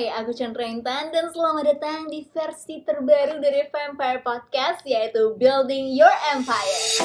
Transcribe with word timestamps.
Hai, 0.00 0.08
aku 0.16 0.32
Chandra 0.32 0.64
Intan 0.64 1.12
dan 1.12 1.28
selamat 1.28 1.76
datang 1.76 2.08
di 2.08 2.24
versi 2.32 2.80
terbaru 2.80 3.36
dari 3.36 3.68
Vampire 3.68 4.24
Podcast 4.24 4.80
yaitu 4.88 5.36
Building 5.36 5.92
Your 5.92 6.08
Empire. 6.32 7.04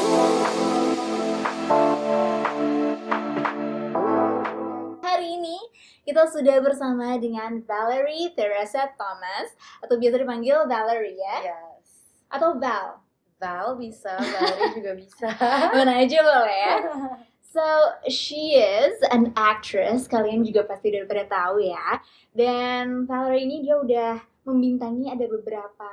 Hari 5.03 5.27
ini 5.27 5.59
kita 6.07 6.23
sudah 6.31 6.55
bersama 6.63 7.19
dengan 7.19 7.59
Valerie 7.67 8.31
Teresa 8.31 8.87
Thomas 8.95 9.51
atau 9.83 9.99
biasa 9.99 10.15
dipanggil 10.15 10.55
Valerie 10.63 11.19
ya 11.19 11.51
Yes. 11.51 12.15
atau 12.31 12.55
Val. 12.55 13.03
Val 13.43 13.75
bisa, 13.75 14.15
Valerie 14.15 14.71
juga 14.71 14.95
bisa. 14.95 15.27
Mana 15.75 15.99
aja 15.99 16.23
boleh 16.23 16.57
ya. 16.63 16.75
So, 17.55 17.95
she 18.11 18.59
is 18.59 18.99
an 19.15 19.31
actress. 19.39 20.11
Kalian 20.11 20.43
juga 20.43 20.67
pasti 20.67 20.91
udah 20.91 21.07
pada 21.07 21.23
tahu 21.23 21.63
ya. 21.63 22.03
Dan 22.35 23.07
Valerie 23.07 23.47
ini 23.47 23.63
dia 23.63 23.79
udah 23.79 24.19
membintangi 24.43 25.07
ada 25.07 25.23
beberapa 25.23 25.91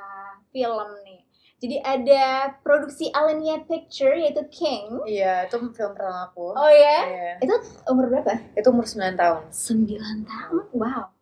film 0.51 0.89
nih. 1.07 1.23
Jadi 1.63 1.79
ada 1.79 2.51
produksi 2.59 3.07
Alenia 3.15 3.63
Picture 3.63 4.11
yaitu 4.11 4.43
King. 4.51 5.07
Iya, 5.07 5.47
itu 5.47 5.55
film 5.71 5.95
pertama 5.95 6.27
aku. 6.27 6.51
Oh 6.51 6.67
ya? 6.67 6.99
Iya. 7.07 7.31
Itu 7.39 7.55
umur 7.87 8.11
berapa? 8.11 8.35
Itu 8.59 8.67
umur 8.75 8.83
9 8.83 9.15
tahun. 9.15 9.47
9 9.47 10.27
tahun. 10.27 10.63
Wow. 10.75 11.15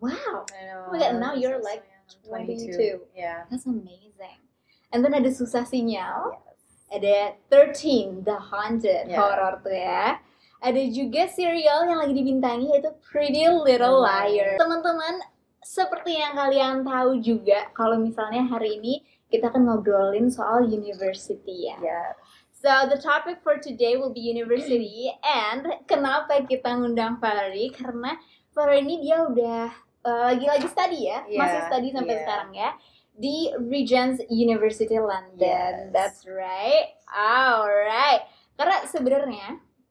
Wow. 0.00 0.48
I 0.56 0.72
know. 0.72 0.88
Oh 0.88 0.96
my 0.96 1.04
God, 1.04 1.20
now 1.20 1.36
you're 1.36 1.60
like 1.60 1.84
young. 1.84 2.48
22. 2.48 3.12
Yeah. 3.12 3.44
That's 3.52 3.68
amazing. 3.68 4.40
And 4.88 5.04
then 5.04 5.12
ada 5.12 5.28
Susah 5.28 5.68
Sinyal. 5.68 6.32
Yes. 6.32 6.45
Ada 6.86 7.34
13 7.50 8.22
The 8.22 8.36
Haunted 8.38 9.10
Ya. 9.10 9.18
horror 9.18 9.58
tuh 9.60 9.74
ya 9.74 10.18
ada 10.56 10.82
juga 10.88 11.28
serial 11.28 11.84
yang 11.86 11.98
lagi 12.00 12.14
dibintangi 12.16 12.72
yaitu 12.72 12.90
Pretty 13.04 13.44
Little 13.44 14.02
Hmm. 14.02 14.08
Liar 14.08 14.56
teman-teman 14.56 15.14
seperti 15.60 16.14
yang 16.14 16.38
kalian 16.38 16.86
tahu 16.86 17.18
juga 17.18 17.68
kalau 17.74 17.98
misalnya 17.98 18.46
hari 18.46 18.78
ini 18.78 19.02
kita 19.26 19.50
akan 19.50 19.66
ngobrolin 19.66 20.30
soal 20.30 20.62
university 20.62 21.66
ya 21.66 21.76
Yeah. 21.82 22.10
so 22.54 22.70
the 22.86 22.96
topic 22.96 23.42
for 23.42 23.58
today 23.58 23.98
will 23.98 24.14
be 24.14 24.22
university 24.22 25.10
and 25.26 25.66
kenapa 25.90 26.40
kita 26.46 26.70
ngundang 26.70 27.18
Valerie 27.18 27.74
karena 27.74 28.14
Valerie 28.54 28.86
ini 28.86 28.96
dia 29.04 29.26
udah 29.26 29.68
uh, 30.06 30.22
lagi-lagi 30.32 30.70
study 30.70 31.10
ya 31.10 31.26
Yeah, 31.26 31.40
masih 31.42 31.60
study 31.68 31.88
sampai 31.90 32.14
yeah. 32.14 32.22
sekarang 32.24 32.50
ya 32.54 32.70
di 33.16 33.48
Regent's 33.56 34.20
University 34.28 35.00
London. 35.00 35.88
Yes. 35.88 35.92
That's 35.92 36.20
right. 36.28 36.92
Alright. 37.08 38.28
Karena 38.54 38.84
sebenarnya 38.84 39.46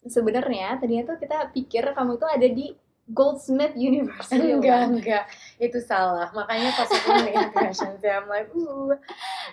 sebenarnya 0.05 0.77
tadinya 0.77 1.03
tuh 1.03 1.17
kita 1.17 1.49
pikir 1.49 1.81
kamu 1.91 2.17
itu 2.17 2.27
ada 2.29 2.47
di 2.47 2.65
Goldsmith 3.05 3.77
University. 3.77 4.53
Enggak, 4.53 4.89
London. 4.89 4.97
enggak. 5.01 5.23
Itu 5.57 5.77
salah. 5.81 6.29
Makanya 6.33 6.73
pas 6.73 6.89
aku 6.89 7.09
melihat 7.21 7.53
impressions 7.53 8.01
I'm 8.01 8.25
like, 8.25 8.49
ooh, 8.53 8.93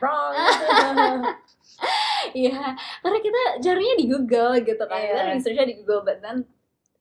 wrong. 0.01 0.33
Iya, 2.33 2.79
karena 3.03 3.19
kita 3.19 3.43
carinya 3.59 3.97
di 3.99 4.07
Google 4.07 4.55
gitu 4.63 4.85
kan. 4.87 4.95
Kita 5.03 5.23
Iya. 5.27 5.35
researchnya 5.35 5.67
di 5.67 5.75
Google, 5.83 6.07
but 6.07 6.23
then 6.23 6.47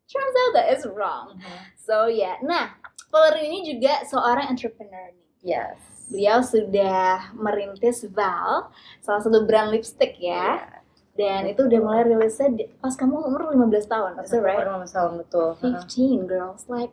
turns 0.10 0.36
out 0.42 0.52
that 0.58 0.74
it's 0.74 0.88
wrong. 0.90 1.38
Mhm. 1.38 1.58
So 1.78 2.10
yeah. 2.10 2.42
Nah, 2.42 2.74
Valerie 3.14 3.46
ini 3.46 3.62
juga 3.62 4.02
seorang 4.02 4.50
entrepreneur 4.50 5.14
nih. 5.14 5.30
Yes. 5.46 5.78
Beliau 6.12 6.44
sudah 6.44 7.32
merintis 7.34 8.04
Val, 8.12 8.68
salah 9.00 9.22
satu 9.24 9.48
brand 9.48 9.72
lipstick 9.72 10.20
ya. 10.20 10.60
Iya. 10.60 10.80
Dan 11.12 11.42
itu 11.46 11.68
udah 11.68 11.80
mulai 11.80 12.04
rilisnya 12.04 12.52
di- 12.52 12.72
pas 12.78 12.96
kamu 12.96 13.16
umur 13.18 13.52
15 13.52 13.84
tahun, 13.86 14.16
Pas 14.16 14.28
right? 14.32 14.64
umur 14.64 14.84
15 14.84 14.92
tahun 14.92 15.12
betul. 15.20 15.48
Heeh. 15.60 15.82
15 15.88 16.24
girls, 16.26 16.64
like 16.68 16.92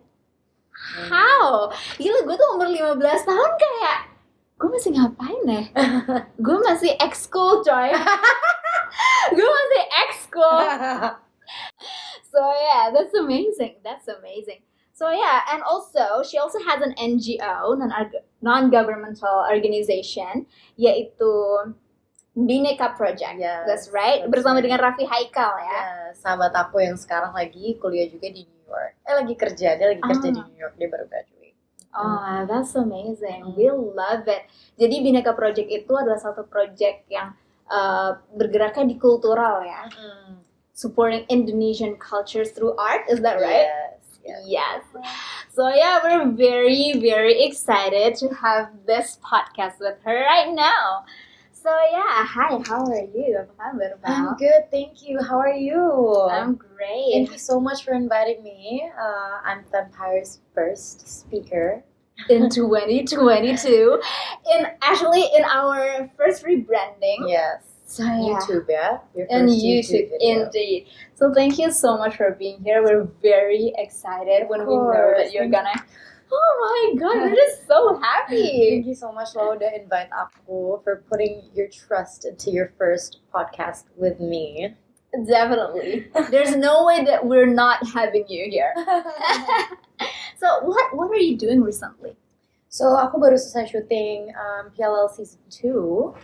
Hmm. 0.78 1.10
how? 1.10 1.74
Gila 1.98 2.22
gue 2.22 2.36
tuh 2.36 2.48
umur 2.54 2.70
15 2.70 2.94
tahun 3.24 3.50
kayak 3.58 3.98
gue 4.54 4.68
masih 4.70 4.90
ngapain 4.94 5.42
ya? 5.44 5.62
gue 6.46 6.56
masih 6.62 6.94
ex-school 6.98 7.62
coy. 7.62 7.90
gue 9.36 9.48
masih 9.50 9.82
ex-school. 10.06 10.62
So 12.28 12.44
yeah, 12.44 12.92
that's 12.92 13.16
amazing. 13.16 13.80
That's 13.80 14.04
amazing. 14.04 14.60
So 14.98 15.14
yeah, 15.14 15.46
and 15.54 15.62
also 15.62 16.26
she 16.26 16.42
also 16.42 16.58
has 16.66 16.82
an 16.82 16.90
NGO, 16.98 17.78
non 17.78 17.94
non-governmental 18.42 19.46
organization, 19.46 20.42
yaitu 20.74 21.30
Bineka 22.34 22.98
Project. 22.98 23.38
Yes, 23.38 23.62
that's 23.62 23.86
right. 23.94 24.26
that's 24.26 24.32
Bersama 24.34 24.58
right. 24.58 24.66
dengan 24.66 24.78
Raffi 24.82 25.06
Haikal 25.06 25.54
ya. 25.54 25.70
Ya, 25.70 25.82
sahabat 26.18 26.50
aku 26.50 26.82
yang 26.82 26.98
sekarang 26.98 27.30
lagi 27.30 27.78
kuliah 27.78 28.10
juga 28.10 28.26
di 28.26 28.42
New 28.42 28.62
York. 28.66 28.92
Eh 29.06 29.14
lagi 29.22 29.34
kerja, 29.38 29.78
dia 29.78 29.86
lagi 29.86 30.02
kerja 30.02 30.28
Ah. 30.30 30.34
di 30.34 30.40
New 30.42 30.58
York, 30.58 30.74
dia 30.74 30.88
baru 30.90 31.06
graduate. 31.06 31.54
Oh, 31.94 32.42
that's 32.50 32.74
amazing. 32.74 33.42
Hmm. 33.42 33.54
We 33.54 33.70
love 33.70 34.26
it. 34.26 34.50
Jadi 34.82 35.02
Bineka 35.02 35.30
Project 35.34 35.66
itu 35.70 35.94
adalah 35.94 36.18
satu 36.18 36.42
project 36.42 37.06
yang 37.06 37.38
uh, 37.70 38.18
bergeraknya 38.34 38.86
di 38.86 38.98
kultural 38.98 39.62
ya, 39.62 39.86
supporting 40.74 41.22
Indonesian 41.30 41.94
cultures 41.98 42.50
through 42.50 42.74
art. 42.78 43.06
Is 43.06 43.22
that 43.22 43.38
right? 43.38 43.66
Yes. 43.66 43.97
Yes. 44.28 44.42
Yes. 44.46 44.82
So 45.50 45.68
yeah, 45.68 46.00
we're 46.02 46.30
very, 46.32 46.94
very 47.00 47.42
excited 47.44 48.14
to 48.16 48.28
have 48.34 48.70
this 48.86 49.18
podcast 49.24 49.80
with 49.80 49.98
her 50.04 50.24
right 50.24 50.52
now. 50.54 51.04
So 51.52 51.70
yeah, 51.90 52.24
hi, 52.24 52.56
how 52.64 52.86
are 52.86 53.04
you? 53.10 53.42
Apa 53.42 53.52
kabar, 53.58 53.92
Val? 54.00 54.14
I'm 54.14 54.26
good, 54.38 54.70
thank 54.70 55.02
you. 55.02 55.18
How 55.20 55.38
are 55.42 55.52
you? 55.52 55.76
I'm 56.30 56.54
great. 56.54 57.10
Thank 57.12 57.32
you 57.34 57.38
so 57.42 57.58
much 57.60 57.84
for 57.84 57.92
inviting 57.92 58.42
me. 58.46 58.86
Uh, 58.94 59.42
I'm 59.44 59.64
Vampire's 59.72 60.40
first 60.54 61.04
speaker. 61.08 61.82
In 62.30 62.48
2022, 62.54 64.00
in 64.54 64.60
actually 64.82 65.26
in 65.34 65.44
our 65.44 66.08
first 66.16 66.46
rebranding. 66.46 67.26
Yes. 67.26 67.67
So 67.88 68.04
yeah. 68.04 68.36
YouTube, 68.36 68.66
yeah? 68.68 68.98
Your 69.16 69.26
And 69.32 69.48
YouTube, 69.48 70.12
video. 70.12 70.44
indeed. 70.44 70.86
So 71.16 71.32
thank 71.32 71.58
you 71.58 71.72
so 71.72 71.96
much 71.96 72.16
for 72.20 72.36
being 72.38 72.60
here. 72.62 72.84
We're 72.84 73.08
very 73.24 73.72
excited 73.80 74.44
when 74.48 74.68
we 74.68 74.76
know 74.76 75.16
that 75.16 75.32
you're 75.32 75.48
gonna. 75.48 75.72
Oh 76.30 76.52
my 76.60 77.00
God, 77.00 77.16
we're 77.16 77.34
just 77.34 77.66
so 77.66 77.98
happy. 78.04 78.76
Thank 78.76 78.86
you 78.86 78.94
so 78.94 79.08
much, 79.10 79.32
lo, 79.32 79.56
udah 79.56 79.72
invite 79.72 80.12
aku 80.12 80.76
for 80.84 81.00
putting 81.08 81.48
your 81.56 81.72
trust 81.72 82.28
into 82.28 82.52
your 82.52 82.76
first 82.76 83.24
podcast 83.32 83.88
with 83.96 84.20
me. 84.20 84.76
Definitely. 85.24 86.12
There's 86.30 86.52
no 86.52 86.84
way 86.84 87.00
that 87.08 87.24
we're 87.24 87.48
not 87.48 87.80
having 87.88 88.28
you 88.28 88.52
here. 88.52 88.76
So 90.38 90.62
what 90.62 90.94
what 90.94 91.10
are 91.10 91.18
you 91.18 91.34
doing 91.36 91.66
recently? 91.66 92.14
So 92.70 92.94
aku 92.94 93.18
baru 93.18 93.34
selesai 93.34 93.74
syuting 93.74 94.30
um, 94.38 94.70
PLL 94.70 95.10
season 95.10 95.42
2. 95.50 96.14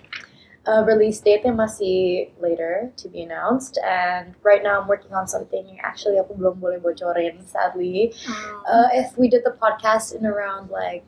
Uh, 0.64 0.80
release 0.88 1.20
date 1.20 1.44
they 1.44 1.52
masih 1.52 2.32
later 2.40 2.88
to 2.96 3.12
be 3.12 3.20
announced 3.20 3.76
and 3.84 4.32
right 4.40 4.64
now 4.64 4.80
I'm 4.80 4.88
working 4.88 5.12
on 5.12 5.28
something 5.28 5.76
actually 5.84 6.16
aku 6.16 6.32
belum 6.32 6.56
boleh 6.56 6.80
bocorin 6.80 7.44
sadly. 7.44 8.16
Uh, 8.64 8.88
if 8.96 9.12
we 9.20 9.28
did 9.28 9.44
the 9.44 9.52
podcast 9.52 10.16
in 10.16 10.24
around 10.24 10.72
like 10.72 11.04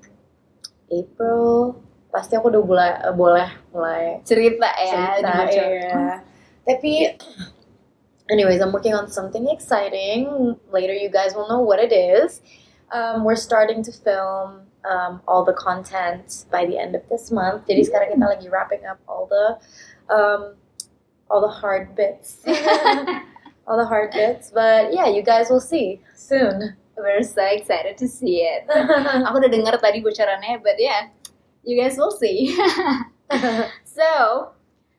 April, 0.93 1.81
pasti 2.13 2.37
aku 2.37 2.53
udah 2.53 2.63
boleh 2.69 2.93
boleh 3.17 3.49
mulai 3.73 4.21
cerita 4.29 4.69
ya, 4.77 5.25
cerita, 5.25 5.33
iya. 5.49 6.21
Tapi 6.69 7.17
anyways, 8.29 8.61
I'm 8.61 8.73
working 8.77 8.95
on 8.95 9.09
something 9.09 9.49
exciting. 9.49 10.57
Later 10.69 10.93
you 10.93 11.09
guys 11.09 11.33
will 11.33 11.49
know 11.49 11.65
what 11.65 11.81
it 11.81 11.97
is. 11.97 12.45
Um, 12.93 13.25
we're 13.25 13.37
starting 13.37 13.83
to 13.83 13.93
film 13.93 14.63
um, 14.87 15.21
all 15.27 15.45
the 15.45 15.53
content 15.53 16.45
by 16.51 16.67
the 16.67 16.79
end 16.79 16.95
of 16.95 17.03
this 17.11 17.31
month. 17.31 17.67
Jadi 17.67 17.91
sekarang 17.91 18.15
kita 18.15 18.27
lagi 18.27 18.47
wrapping 18.47 18.87
up 18.87 19.03
all 19.11 19.27
the 19.27 19.59
um, 20.07 20.55
all 21.27 21.43
the 21.43 21.51
hard 21.51 21.99
bits. 21.99 22.43
all 23.67 23.77
the 23.77 23.87
hard 23.87 24.13
bits. 24.13 24.51
But 24.51 24.95
yeah, 24.95 25.07
you 25.07 25.23
guys 25.23 25.51
will 25.51 25.63
see 25.63 26.01
soon. 26.15 26.77
We're 26.97 27.23
so 27.23 27.45
excited 27.45 27.99
to 27.99 28.09
see 28.09 28.41
it. 28.41 28.65
Aku 29.29 29.37
udah 29.37 29.53
dengar 29.53 29.77
tadi 29.77 30.01
bocorannya, 30.01 30.65
but 30.65 30.81
yeah, 30.81 31.13
you 31.61 31.77
guys 31.77 32.01
will 32.01 32.15
see. 32.15 32.57
so, 33.85 34.09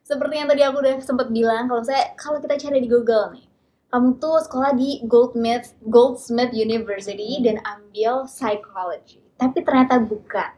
seperti 0.05 0.37
yang 0.37 0.45
tadi 0.45 0.61
aku 0.61 0.77
udah 0.77 0.93
sempat 1.01 1.33
bilang, 1.33 1.65
kalau 1.65 1.81
saya 1.81 2.13
kalau 2.13 2.37
kita 2.37 2.53
cari 2.59 2.85
di 2.85 2.89
Google 2.91 3.33
nih, 3.33 3.46
kamu 3.91 4.19
tuh 4.19 4.43
sekolah 4.43 4.75
di 4.75 5.03
Goldsmith 5.07 5.73
Goldsmith 5.87 6.51
University 6.51 7.39
dan 7.39 7.63
ambil 7.63 8.27
psychology, 8.27 9.23
tapi 9.39 9.63
ternyata 9.63 10.01
bukan. 10.03 10.51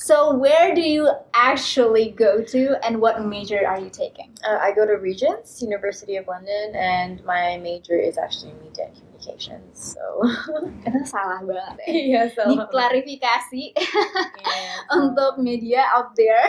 So, 0.00 0.32
where 0.32 0.72
do 0.72 0.80
you 0.80 1.12
actually 1.36 2.14
go 2.16 2.40
to, 2.40 2.78
and 2.80 3.04
what 3.04 3.20
major 3.20 3.66
are 3.68 3.76
you 3.76 3.92
taking? 3.92 4.32
Uh, 4.40 4.56
I 4.56 4.72
go 4.72 4.88
to 4.88 4.96
Regents, 4.96 5.60
University 5.60 6.16
of 6.16 6.24
London, 6.24 6.72
and 6.72 7.20
my 7.26 7.60
major 7.60 7.98
is 7.98 8.16
actually 8.16 8.56
media 8.64 8.88
and 8.88 8.96
communications. 8.96 9.76
So 9.76 10.00
Itu 10.88 11.04
salah 11.04 11.44
banget 11.44 11.76
ya. 11.84 11.92
iya 12.08 12.22
Diklarifikasi 12.32 13.64
Iya, 14.40 14.72
untuk 14.96 15.36
media 15.36 15.84
out 15.92 16.16
there. 16.16 16.48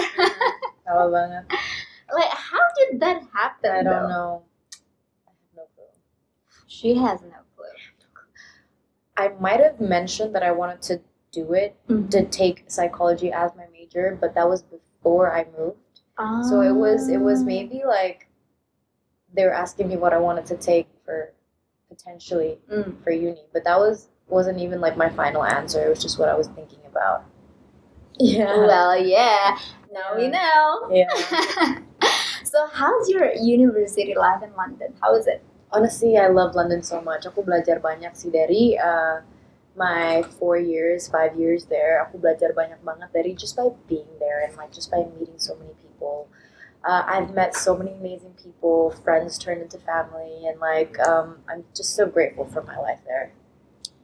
salah 0.87 1.11
banget. 1.11 1.43
Like, 2.11 2.31
how 2.31 2.63
did 2.79 2.99
that 3.03 3.19
happen? 3.35 3.71
I 3.71 3.83
don't 3.83 4.07
though? 4.07 4.07
know. 4.07 4.31
She 6.71 6.95
has 6.95 7.21
no 7.21 7.39
clue. 7.55 7.65
I 9.17 9.27
might 9.39 9.59
have 9.59 9.79
mentioned 9.81 10.33
that 10.35 10.41
I 10.43 10.51
wanted 10.51 10.81
to 10.83 11.01
do 11.31 11.53
it 11.53 11.75
to 12.11 12.25
take 12.25 12.63
psychology 12.67 13.29
as 13.31 13.51
my 13.57 13.65
major, 13.73 14.17
but 14.21 14.33
that 14.35 14.47
was 14.47 14.63
before 14.63 15.35
I 15.35 15.45
moved. 15.57 15.77
So 16.49 16.61
it 16.61 16.71
was 16.83 17.09
it 17.09 17.17
was 17.19 17.41
Ah. 17.41 17.45
maybe 17.45 17.81
like 17.85 18.27
they 19.33 19.43
were 19.45 19.53
asking 19.53 19.89
me 19.89 19.97
what 19.97 20.13
I 20.13 20.17
wanted 20.27 20.45
to 20.47 20.55
take 20.55 20.87
for 21.03 21.33
potentially 21.89 22.59
Hmm. 22.69 22.91
for 23.03 23.11
uni, 23.11 23.45
but 23.53 23.63
that 23.65 23.77
was 23.77 24.07
wasn't 24.29 24.59
even 24.59 24.79
like 24.79 24.95
my 24.95 25.09
final 25.09 25.43
answer. 25.43 25.79
It 25.85 25.89
was 25.89 26.01
just 26.01 26.17
what 26.19 26.29
I 26.29 26.35
was 26.41 26.47
thinking 26.47 26.79
about. 26.91 27.23
Yeah. 28.17 28.55
Well, 28.71 28.97
yeah. 28.97 29.57
Now 29.91 30.15
we 30.15 30.27
know. 30.29 30.87
yeah. 30.89 31.09
so, 32.45 32.67
how's 32.71 33.09
your 33.09 33.33
university 33.33 34.13
life 34.15 34.41
in 34.43 34.53
London? 34.55 34.93
How 35.01 35.15
is 35.15 35.27
it? 35.27 35.43
Honestly, 35.71 36.17
I 36.17 36.27
love 36.27 36.55
London 36.55 36.83
so 36.83 36.99
much. 37.01 37.23
Aku 37.25 37.43
belajar 37.47 37.79
banyak 37.79 38.11
sih 38.11 38.27
dari 38.27 38.75
uh, 38.75 39.23
my 39.75 40.19
four 40.35 40.59
years, 40.59 41.07
five 41.07 41.31
years 41.39 41.71
there. 41.71 42.03
Aku 42.03 42.19
belajar 42.19 42.51
banyak 42.51 42.83
banget 42.83 43.09
dari 43.15 43.31
just 43.31 43.55
by 43.55 43.71
being 43.87 44.07
there 44.19 44.43
and 44.43 44.51
like 44.59 44.75
just 44.75 44.91
by 44.91 45.07
meeting 45.15 45.39
so 45.39 45.55
many 45.55 45.71
people. 45.79 46.27
Uh, 46.83 47.07
I've 47.07 47.31
met 47.31 47.55
so 47.55 47.71
many 47.77 47.95
amazing 47.95 48.35
people. 48.35 48.91
Friends 48.91 49.39
turned 49.39 49.61
into 49.63 49.79
family, 49.79 50.43
and 50.49 50.59
like 50.59 50.99
um, 51.07 51.39
I'm 51.47 51.63
just 51.71 51.95
so 51.95 52.03
grateful 52.03 52.43
for 52.49 52.63
my 52.67 52.75
life 52.75 52.99
there. 53.07 53.31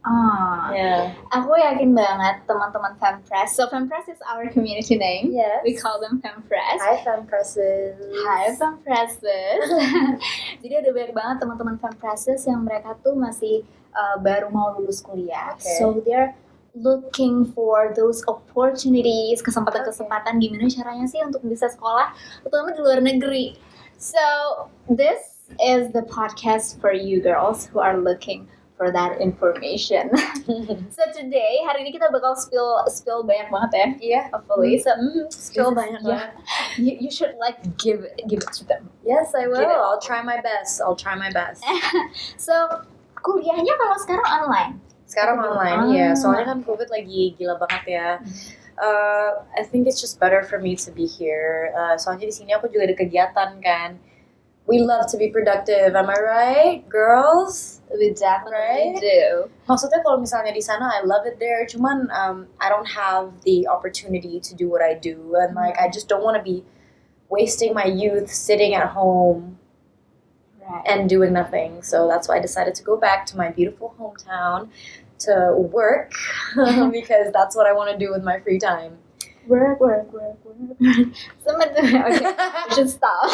Ah, 0.07 0.71
Yeah. 0.71 1.11
aku 1.35 1.51
yakin 1.59 1.91
banget 1.91 2.47
teman-teman 2.47 2.95
Fempress. 2.95 3.59
So, 3.59 3.67
Fempress 3.67 4.07
is 4.07 4.23
our 4.23 4.47
community 4.47 4.95
name. 4.95 5.35
Yes. 5.35 5.59
We 5.67 5.75
call 5.75 5.99
them 5.99 6.23
Fempress. 6.23 6.79
Hi, 6.79 7.03
fan 7.03 7.27
presses. 7.27 7.99
Hai 8.23 8.55
Fempresses. 8.55 9.67
Jadi 10.63 10.73
ada 10.79 10.89
banyak 10.95 11.11
banget 11.11 11.37
teman-teman 11.43 11.75
Fempresses 11.75 12.47
yang 12.47 12.63
mereka 12.63 12.95
tuh 13.03 13.19
masih 13.19 13.67
uh, 13.91 14.15
baru 14.23 14.47
mau 14.47 14.79
lulus 14.79 15.03
kuliah. 15.03 15.59
Oke. 15.59 15.67
So 15.75 15.99
they're 16.07 16.31
looking 16.71 17.43
for 17.51 17.91
those 17.91 18.23
opportunities, 18.31 19.43
kesempatan-kesempatan 19.43 20.39
gimana 20.39 20.71
caranya 20.71 21.09
sih 21.09 21.19
untuk 21.25 21.43
bisa 21.43 21.67
sekolah, 21.67 22.15
terutama 22.47 22.71
di 22.71 22.79
luar 22.79 23.03
negeri. 23.03 23.59
So 23.99 24.23
this 24.87 25.35
is 25.59 25.91
the 25.91 26.05
podcast 26.05 26.77
for 26.77 26.93
you 26.93 27.19
girls 27.19 27.65
who 27.67 27.81
are 27.81 27.97
looking 27.97 28.45
for 28.77 28.93
that 28.93 29.17
information. 29.19 30.13
so 30.95 31.01
today 31.09 31.59
hari 31.65 31.81
ini 31.81 31.91
kita 31.97 32.13
bakal 32.13 32.37
spill 32.37 32.85
spill 32.87 33.25
banyak 33.25 33.49
banget 33.49 33.71
ya. 33.73 33.87
Iya. 33.97 34.21
Hopefully, 34.31 34.77
so 34.77 34.93
Still 35.33 35.73
this 35.73 35.73
is- 35.73 35.77
banyak 35.81 36.01
yeah. 36.05 36.29
You, 36.77 36.93
you 37.09 37.11
should 37.11 37.33
like 37.41 37.57
give 37.81 38.05
give 38.29 38.45
it 38.45 38.53
to 38.61 38.63
them. 38.69 38.87
Yes, 39.01 39.33
I 39.33 39.49
will. 39.49 39.65
I'll 39.65 39.99
try 39.99 40.21
my 40.21 40.37
best. 40.39 40.79
I'll 40.79 40.95
try 40.95 41.17
my 41.17 41.33
best. 41.33 41.65
So 42.37 42.53
kuliahnya 43.17 43.73
kalau 43.75 43.97
sekarang 43.99 44.27
online. 44.29 44.71
Sekarang 45.09 45.39
online 45.41 45.97
ya, 45.97 46.07
soalnya 46.13 46.53
kan 46.53 46.59
COVID 46.67 46.91
lagi 46.93 47.33
gila 47.35 47.57
banget 47.57 47.83
ya. 47.87 48.09
Uh, 48.77 49.41
I 49.57 49.65
think 49.65 49.89
it's 49.89 49.97
just 49.97 50.21
better 50.21 50.45
for 50.45 50.61
me 50.61 50.77
to 50.85 50.93
be 50.93 51.09
here. 51.09 51.73
Uh, 51.73 51.97
soalnya 51.97 52.29
di 52.29 52.35
sini 52.35 52.53
aku 52.53 52.69
juga 52.69 52.91
ada 52.91 52.95
kegiatan 52.95 53.57
kan. 53.57 53.97
We 54.67 54.79
love 54.83 55.07
to 55.11 55.17
be 55.17 55.29
productive, 55.31 55.95
am 55.95 56.09
I 56.11 56.19
right, 56.19 56.89
girls? 56.89 57.79
We 57.87 58.11
definitely 58.11 58.59
Right? 58.59 58.99
do. 58.99 59.47
Maksudnya 59.63 60.03
kalau 60.03 60.19
misalnya 60.19 60.51
di 60.51 60.59
sana, 60.59 60.91
I 60.91 61.07
love 61.07 61.23
it 61.23 61.39
there. 61.39 61.63
Cuman 61.63 62.11
um, 62.11 62.51
I 62.59 62.67
don't 62.67 62.87
have 62.91 63.31
the 63.47 63.63
opportunity 63.71 64.43
to 64.43 64.51
do 64.51 64.67
what 64.67 64.83
I 64.83 64.91
do, 64.99 65.15
and 65.39 65.55
like 65.55 65.79
I 65.79 65.87
just 65.87 66.11
don't 66.11 66.19
want 66.19 66.35
to 66.35 66.43
be 66.43 66.67
wasting 67.31 67.71
my 67.71 67.87
youth 67.87 68.27
sitting 68.27 68.75
at 68.75 68.91
home 68.91 69.55
Right. 70.59 70.83
and 70.83 71.07
doing 71.07 71.31
nothing. 71.31 71.79
So 71.79 72.11
that's 72.11 72.27
why 72.27 72.35
I 72.35 72.43
decided 72.43 72.75
to 72.75 72.83
go 72.83 72.99
back 72.99 73.23
to 73.31 73.39
my 73.39 73.47
beautiful 73.55 73.95
hometown 73.95 74.67
to 75.23 75.55
work 75.55 76.11
because 76.91 77.31
that's 77.31 77.55
what 77.55 77.67
I 77.67 77.71
want 77.71 77.87
to 77.91 77.97
do 77.97 78.11
with 78.11 78.19
my 78.19 78.43
free 78.43 78.59
time. 78.59 78.99
Work, 79.47 79.79
work, 79.79 80.11
work, 80.13 80.37
work. 80.45 80.77
Tuh. 80.77 81.11
Okay, 81.47 82.21
should 82.75 82.89
stop. 82.89 83.31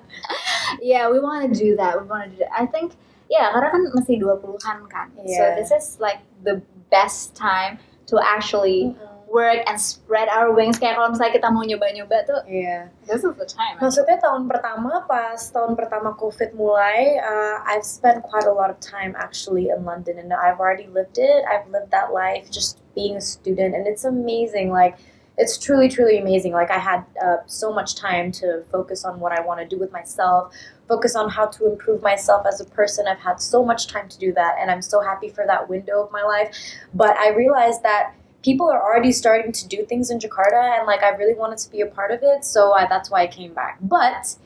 yeah, 0.82 1.10
we 1.10 1.18
want 1.20 1.52
to 1.52 1.58
do 1.58 1.76
that. 1.76 2.00
We 2.00 2.06
want 2.06 2.24
to 2.24 2.30
do 2.30 2.38
that. 2.44 2.52
I 2.56 2.66
think, 2.66 2.94
yeah, 3.28 3.50
karena 3.52 3.68
kan 3.72 3.82
masih 3.96 4.20
20-an 4.20 4.78
kan. 4.88 5.08
So 5.16 5.24
Yeah. 5.24 5.56
this 5.56 5.70
is 5.72 5.98
like 6.00 6.20
the 6.44 6.62
best 6.90 7.34
time 7.34 7.78
to 8.10 8.18
actually 8.18 8.94
work 9.30 9.62
and 9.70 9.78
spread 9.78 10.26
our 10.26 10.50
wings. 10.50 10.74
Kayak 10.82 10.98
kalau 10.98 11.14
misalnya 11.14 11.32
kita 11.38 11.48
mau 11.54 11.62
nyoba-nyoba 11.62 12.16
tuh, 12.26 12.42
Yeah. 12.50 12.90
this 13.06 13.22
is 13.22 13.30
the 13.38 13.46
time. 13.46 13.78
Maksudnya 13.78 14.18
tahun 14.18 14.50
pertama 14.50 15.06
pas 15.06 15.38
tahun 15.54 15.78
pertama 15.78 16.18
COVID 16.18 16.58
mulai, 16.58 17.22
uh, 17.22 17.62
I've 17.62 17.86
spent 17.86 18.26
quite 18.26 18.50
a 18.50 18.54
lot 18.54 18.74
of 18.74 18.82
time 18.82 19.14
actually 19.14 19.70
in 19.70 19.86
London, 19.86 20.18
and 20.18 20.34
I've 20.34 20.58
already 20.58 20.90
lived 20.90 21.22
it. 21.22 21.46
I've 21.46 21.70
lived 21.70 21.94
that 21.94 22.10
life 22.10 22.50
just 22.50 22.82
being 22.98 23.14
a 23.14 23.22
student, 23.22 23.78
and 23.78 23.86
it's 23.86 24.02
amazing. 24.02 24.74
Like 24.74 24.98
it's 25.40 25.56
truly, 25.56 25.88
truly 25.88 26.18
amazing. 26.18 26.52
Like 26.52 26.70
I 26.70 26.78
had 26.78 27.02
uh, 27.24 27.38
so 27.46 27.72
much 27.72 27.94
time 27.94 28.30
to 28.32 28.62
focus 28.70 29.06
on 29.06 29.18
what 29.20 29.32
I 29.32 29.40
want 29.40 29.58
to 29.60 29.66
do 29.66 29.80
with 29.80 29.90
myself, 29.90 30.52
focus 30.86 31.16
on 31.16 31.30
how 31.30 31.46
to 31.46 31.66
improve 31.72 32.02
myself 32.02 32.46
as 32.46 32.60
a 32.60 32.66
person. 32.66 33.06
I've 33.08 33.18
had 33.18 33.40
so 33.40 33.64
much 33.64 33.86
time 33.86 34.06
to 34.10 34.18
do 34.18 34.34
that, 34.34 34.56
and 34.60 34.70
I'm 34.70 34.82
so 34.82 35.00
happy 35.00 35.30
for 35.30 35.46
that 35.46 35.66
window 35.70 36.04
of 36.04 36.12
my 36.12 36.22
life. 36.22 36.54
But 36.92 37.16
I 37.16 37.30
realized 37.30 37.82
that 37.84 38.12
people 38.42 38.68
are 38.70 38.82
already 38.82 39.12
starting 39.12 39.50
to 39.52 39.66
do 39.66 39.86
things 39.86 40.10
in 40.10 40.18
Jakarta, 40.18 40.78
and 40.78 40.86
like 40.86 41.02
I 41.02 41.08
really 41.16 41.34
wanted 41.34 41.58
to 41.60 41.70
be 41.70 41.80
a 41.80 41.86
part 41.86 42.10
of 42.10 42.20
it, 42.22 42.44
so 42.44 42.74
I, 42.74 42.86
that's 42.86 43.10
why 43.10 43.22
I 43.22 43.26
came 43.26 43.54
back. 43.54 43.78
But 43.80 44.36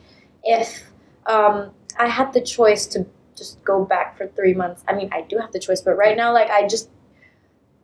if 0.44 0.93
um, 1.26 1.73
I 1.99 2.06
had 2.06 2.32
the 2.32 2.41
choice 2.41 2.87
to 2.94 3.05
just 3.35 3.62
go 3.64 3.85
back 3.85 4.17
for 4.17 4.29
three 4.29 4.55
months, 4.55 4.85
I 4.87 4.94
mean, 4.94 5.08
I 5.12 5.23
do 5.23 5.38
have 5.38 5.50
the 5.50 5.58
choice, 5.58 5.81
but 5.81 5.96
right 5.96 6.17
now, 6.17 6.32
like 6.32 6.50
I 6.50 6.69
just 6.69 6.88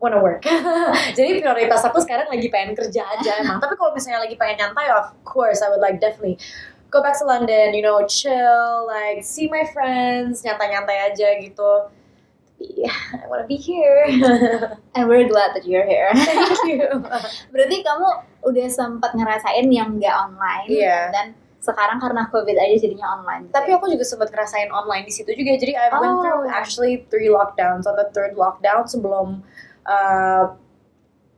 wanna 0.00 0.18
work. 0.18 0.42
Jadi 1.18 1.38
prioritas 1.38 1.84
aku 1.84 2.00
sekarang 2.00 2.26
lagi 2.26 2.48
pengen 2.48 2.72
kerja 2.72 3.04
aja 3.04 3.38
emang. 3.38 3.60
Tapi 3.60 3.76
kalau 3.76 3.92
misalnya 3.92 4.24
lagi 4.24 4.34
pengen 4.34 4.56
nyantai, 4.66 4.88
of 4.90 5.12
course 5.22 5.60
I 5.60 5.68
would 5.68 5.84
like 5.84 6.00
definitely 6.00 6.40
go 6.88 6.98
back 6.98 7.14
to 7.20 7.24
London, 7.24 7.70
you 7.70 7.84
know, 7.84 8.02
chill, 8.08 8.88
like 8.88 9.22
see 9.22 9.46
my 9.46 9.62
friends, 9.70 10.40
nyantai-nyantai 10.42 11.12
aja 11.12 11.28
gitu. 11.38 11.70
Tapi 12.56 12.84
I 13.16 13.24
wanna 13.28 13.44
be 13.44 13.56
here. 13.56 14.04
And 14.96 15.04
we're 15.06 15.28
glad 15.28 15.52
that 15.52 15.64
you're 15.64 15.86
here. 15.86 16.10
Thank 16.16 16.64
you. 16.66 16.84
Berarti 17.52 17.76
kamu 17.80 18.08
udah 18.44 18.66
sempat 18.72 19.12
ngerasain 19.12 19.68
yang 19.68 20.00
nggak 20.00 20.16
online 20.16 20.68
Iya. 20.68 21.12
dan 21.12 21.26
sekarang 21.60 22.00
karena 22.00 22.24
covid 22.32 22.56
aja 22.56 22.72
jadinya 22.80 23.20
online. 23.20 23.52
Tapi 23.52 23.76
aku 23.76 23.84
juga 23.92 24.00
sempat 24.00 24.32
ngerasain 24.32 24.72
online 24.72 25.04
di 25.04 25.12
situ 25.12 25.28
juga. 25.36 25.60
Jadi 25.60 25.76
I 25.76 25.92
Oh. 25.92 26.00
went 26.00 26.16
through 26.24 26.48
actually 26.48 27.04
three 27.12 27.28
lockdowns. 27.28 27.84
On 27.84 27.92
the 27.96 28.08
third 28.16 28.32
lockdown 28.32 28.88
sebelum 28.88 29.44
uh, 29.86 30.56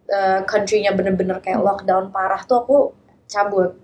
uh, 0.09 0.41
country-nya 0.44 0.93
bener-bener 0.94 1.39
kayak 1.39 1.61
lockdown 1.61 2.11
parah 2.11 2.43
tuh 2.44 2.63
aku 2.65 2.79
cabut. 3.29 3.75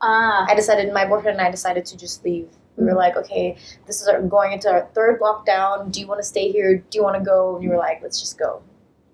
ah, 0.00 0.48
I 0.48 0.56
decided 0.56 0.88
my 0.96 1.04
boyfriend 1.04 1.36
and 1.36 1.44
I 1.44 1.50
decided 1.52 1.84
to 1.92 1.94
just 1.96 2.24
leave. 2.24 2.48
We 2.80 2.88
were 2.88 2.96
like, 2.96 3.16
okay, 3.20 3.60
this 3.84 4.00
is 4.00 4.08
our, 4.08 4.22
going 4.24 4.56
into 4.56 4.72
our 4.72 4.88
third 4.96 5.20
lockdown. 5.20 5.92
Do 5.92 6.00
you 6.00 6.08
want 6.08 6.24
to 6.24 6.26
stay 6.26 6.48
here? 6.48 6.80
Do 6.88 6.96
you 6.96 7.04
want 7.04 7.20
to 7.20 7.24
go? 7.24 7.56
And 7.56 7.64
you 7.64 7.68
were 7.68 7.76
like, 7.76 8.00
let's 8.00 8.16
just 8.16 8.40
go. 8.40 8.64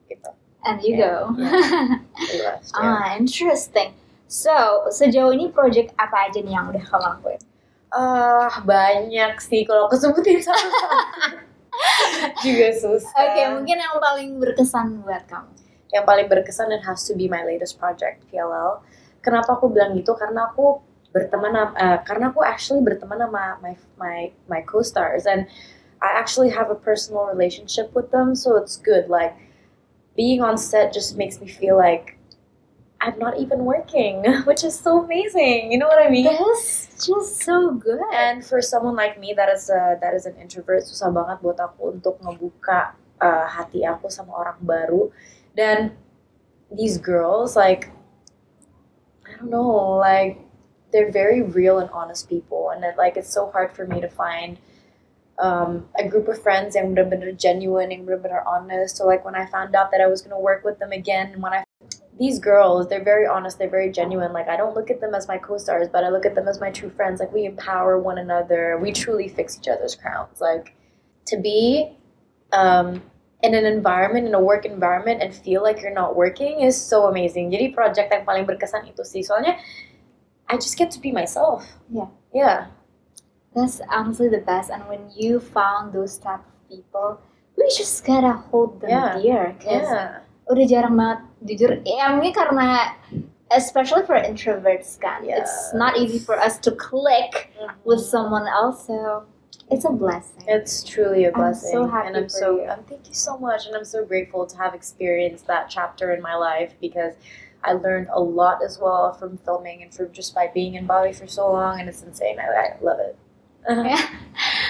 Gitu. 0.06 0.30
and 0.62 0.78
you 0.86 0.94
Yeah, 0.94 1.02
go. 1.02 1.14
We 2.30 2.38
left. 2.42 2.70
yeah. 2.78 3.02
ah, 3.02 3.18
interesting. 3.18 3.94
So, 4.30 4.86
sejauh 4.90 5.34
ini 5.34 5.50
project 5.50 5.94
apa 5.98 6.30
aja 6.30 6.38
nih 6.42 6.54
yang 6.54 6.70
udah 6.70 6.82
kamu 6.86 7.02
lakuin? 7.02 7.40
Ah, 7.90 8.62
banyak 8.62 9.38
sih 9.42 9.66
kalau 9.66 9.90
aku 9.90 9.98
sebutin 9.98 10.42
satu-satu. 10.42 11.42
juga 12.44 12.68
susah. 12.76 13.12
Oke, 13.14 13.42
mungkin 13.56 13.76
yang 13.78 13.96
paling 13.98 14.30
berkesan 14.40 15.02
buat 15.04 15.24
kamu. 15.28 15.52
yang 15.94 16.02
paling 16.02 16.26
berkesan 16.26 16.68
dan 16.74 16.82
has 16.82 17.06
to 17.06 17.14
be 17.14 17.30
my 17.30 17.46
latest 17.46 17.78
project 17.78 18.18
PLL. 18.28 18.82
Kenapa 19.22 19.54
aku 19.54 19.70
bilang 19.70 19.94
gitu? 19.94 20.18
Karena 20.18 20.50
aku 20.50 20.82
berteman 21.14 21.54
eh, 21.78 21.98
karena 22.04 22.28
aku 22.34 22.42
actually 22.42 22.82
berteman 22.82 23.22
sama 23.22 23.56
my 23.62 23.74
my 23.96 24.18
my 24.50 24.60
co-stars 24.66 25.24
and 25.24 25.46
I 26.02 26.12
actually 26.18 26.50
have 26.52 26.68
a 26.68 26.76
personal 26.76 27.24
relationship 27.30 27.94
with 27.96 28.10
them, 28.12 28.34
so 28.34 28.58
it's 28.58 28.76
good. 28.76 29.08
Like 29.08 29.38
being 30.18 30.42
on 30.42 30.58
set 30.58 30.92
just 30.92 31.16
makes 31.16 31.40
me 31.40 31.48
feel 31.48 31.78
like 31.78 32.15
I'm 33.00 33.18
not 33.18 33.38
even 33.38 33.64
working, 33.64 34.24
which 34.44 34.64
is 34.64 34.78
so 34.78 35.04
amazing. 35.04 35.72
You 35.72 35.78
know 35.78 35.86
what 35.86 36.04
I 36.04 36.10
mean? 36.10 36.24
That's 36.24 37.06
just 37.06 37.42
so 37.42 37.72
good. 37.72 38.00
And 38.14 38.44
for 38.44 38.62
someone 38.62 38.96
like 38.96 39.20
me 39.20 39.34
that 39.36 39.48
is 39.48 39.70
a, 39.70 39.98
that 40.00 40.14
is 40.14 40.26
an 40.26 40.34
introvert, 40.40 40.84
susah 40.84 41.12
banget 41.12 41.44
buat 41.44 41.60
aku 41.60 41.92
untuk 42.00 42.16
ngebuka 42.24 42.96
uh, 43.20 43.46
hati 43.46 43.84
aku 43.84 44.08
sama 44.08 44.32
orang 44.32 44.58
baru. 44.64 45.12
Dan 45.52 45.92
these 46.72 46.98
girls, 46.98 47.54
like, 47.54 47.90
I 49.26 49.36
don't 49.36 49.50
know, 49.50 50.00
like, 50.00 50.40
they're 50.92 51.12
very 51.12 51.42
real 51.42 51.78
and 51.78 51.90
honest 51.90 52.28
people. 52.28 52.70
And 52.70 52.82
that, 52.82 52.96
like, 52.96 53.16
it's 53.16 53.32
so 53.32 53.50
hard 53.50 53.72
for 53.72 53.86
me 53.86 54.00
to 54.00 54.08
find 54.08 54.58
um, 55.38 55.86
a 55.98 56.08
group 56.08 56.28
of 56.28 56.40
friends 56.40 56.74
yang 56.74 56.94
bener-bener 56.94 57.36
genuine, 57.36 57.90
yang 57.90 58.06
bener-bener 58.06 58.42
honest. 58.46 58.96
So, 58.96 59.06
like, 59.06 59.24
when 59.24 59.34
I 59.34 59.46
found 59.46 59.74
out 59.76 59.90
that 59.92 60.00
I 60.00 60.08
was 60.08 60.22
going 60.22 60.34
to 60.34 60.40
work 60.40 60.64
with 60.64 60.78
them 60.78 60.92
again, 60.92 61.40
when 61.40 61.52
I 61.52 61.65
these 62.18 62.38
girls, 62.38 62.88
they're 62.88 63.04
very 63.04 63.26
honest, 63.26 63.58
they're 63.58 63.68
very 63.70 63.90
genuine. 63.92 64.32
Like 64.32 64.48
I 64.48 64.56
don't 64.56 64.74
look 64.74 64.90
at 64.90 65.00
them 65.00 65.14
as 65.14 65.28
my 65.28 65.38
co-stars, 65.38 65.88
but 65.92 66.04
I 66.04 66.08
look 66.08 66.24
at 66.24 66.34
them 66.34 66.48
as 66.48 66.60
my 66.60 66.70
true 66.70 66.90
friends. 66.90 67.20
Like 67.20 67.32
we 67.32 67.44
empower 67.44 67.98
one 68.00 68.18
another. 68.18 68.78
We 68.80 68.92
truly 68.92 69.28
fix 69.28 69.58
each 69.58 69.68
other's 69.68 69.94
crowns. 69.94 70.40
Like 70.40 70.74
to 71.26 71.36
be 71.36 71.92
um 72.52 73.02
in 73.42 73.54
an 73.54 73.66
environment 73.66 74.26
in 74.26 74.34
a 74.34 74.40
work 74.40 74.64
environment 74.64 75.20
and 75.22 75.34
feel 75.34 75.62
like 75.62 75.82
you're 75.82 75.92
not 75.92 76.16
working 76.16 76.60
is 76.60 76.74
so 76.80 77.06
amazing. 77.06 77.50
Jadi 77.52 77.74
project 77.74 78.08
yang 78.12 78.24
paling 78.24 78.48
berkesan 78.48 78.88
itu 78.88 79.04
sih. 79.04 79.20
Soalnya 79.20 79.60
I 80.48 80.56
just 80.56 80.78
get 80.78 80.90
to 80.96 81.00
be 81.02 81.12
myself. 81.12 81.66
Yeah. 81.92 82.08
Yeah. 82.32 82.72
That's 83.52 83.80
honestly 83.92 84.28
the 84.28 84.40
best. 84.40 84.72
And 84.72 84.88
when 84.88 85.10
you 85.12 85.40
found 85.40 85.92
those 85.92 86.16
type 86.16 86.40
of 86.40 86.56
people, 86.68 87.20
we 87.60 87.68
just 87.76 88.04
gotta 88.08 88.32
hold 88.48 88.80
them 88.80 88.88
Yeah. 88.88 89.20
dear. 89.20 89.44
Cause 89.60 89.84
Yeah. 89.84 90.25
Udah 90.46 90.64
jarang 90.66 90.94
banget 90.94 91.20
jujur. 91.42 91.70
Ya 91.82 92.10
mungkin 92.14 92.34
karena 92.34 92.94
especially 93.50 94.02
for 94.06 94.14
introverts 94.18 94.98
kan, 94.98 95.22
it's 95.26 95.74
not 95.74 95.98
easy 95.98 96.18
for 96.18 96.34
us 96.38 96.58
to 96.62 96.70
click 96.74 97.50
with 97.86 98.00
someone 98.02 98.46
else. 98.46 98.86
So 98.86 99.26
it's 99.70 99.82
a 99.86 99.90
blessing. 99.90 100.46
It's 100.46 100.82
truly 100.86 101.26
a 101.26 101.34
I'm 101.34 101.38
blessing. 101.50 101.70
so 101.74 101.86
happy 101.90 102.06
and 102.08 102.16
I'm 102.16 102.30
for 102.30 102.38
so 102.38 102.48
you. 102.62 102.70
um, 102.70 102.82
thank 102.86 103.06
you 103.10 103.14
so 103.14 103.34
much 103.38 103.66
and 103.66 103.74
I'm 103.74 103.86
so 103.86 104.04
grateful 104.06 104.46
to 104.46 104.54
have 104.58 104.74
experienced 104.74 105.46
that 105.50 105.66
chapter 105.70 106.14
in 106.14 106.22
my 106.22 106.34
life 106.38 106.74
because 106.80 107.14
I 107.66 107.74
learned 107.74 108.06
a 108.14 108.20
lot 108.22 108.62
as 108.62 108.78
well 108.78 109.10
from 109.18 109.38
filming 109.42 109.82
and 109.82 109.90
from 109.90 110.12
just 110.14 110.34
by 110.34 110.46
being 110.54 110.74
in 110.78 110.86
Bali 110.86 111.10
for 111.12 111.26
so 111.26 111.50
long 111.50 111.80
and 111.82 111.88
it's 111.90 112.02
insane. 112.02 112.38
I, 112.38 112.46
I 112.46 112.66
love 112.82 112.98
it. 113.02 113.16
Yeah. 113.66 113.98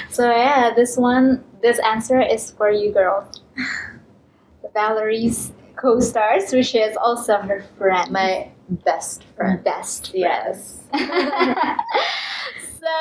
So 0.08 0.30
yeah, 0.32 0.72
this 0.72 0.96
one, 0.96 1.44
this 1.60 1.76
answer 1.84 2.16
is 2.24 2.48
for 2.50 2.70
you 2.72 2.88
girls. 2.88 3.42
Valerie's 4.72 5.52
co-stars, 5.86 6.50
which 6.50 6.74
is 6.74 6.98
also 6.98 7.38
her 7.38 7.62
friend, 7.78 8.10
My 8.10 8.50
best 8.82 9.22
friend. 9.38 9.62
best 9.62 10.10
friend. 10.10 10.26
Yes. 10.26 10.82
so, 12.82 12.96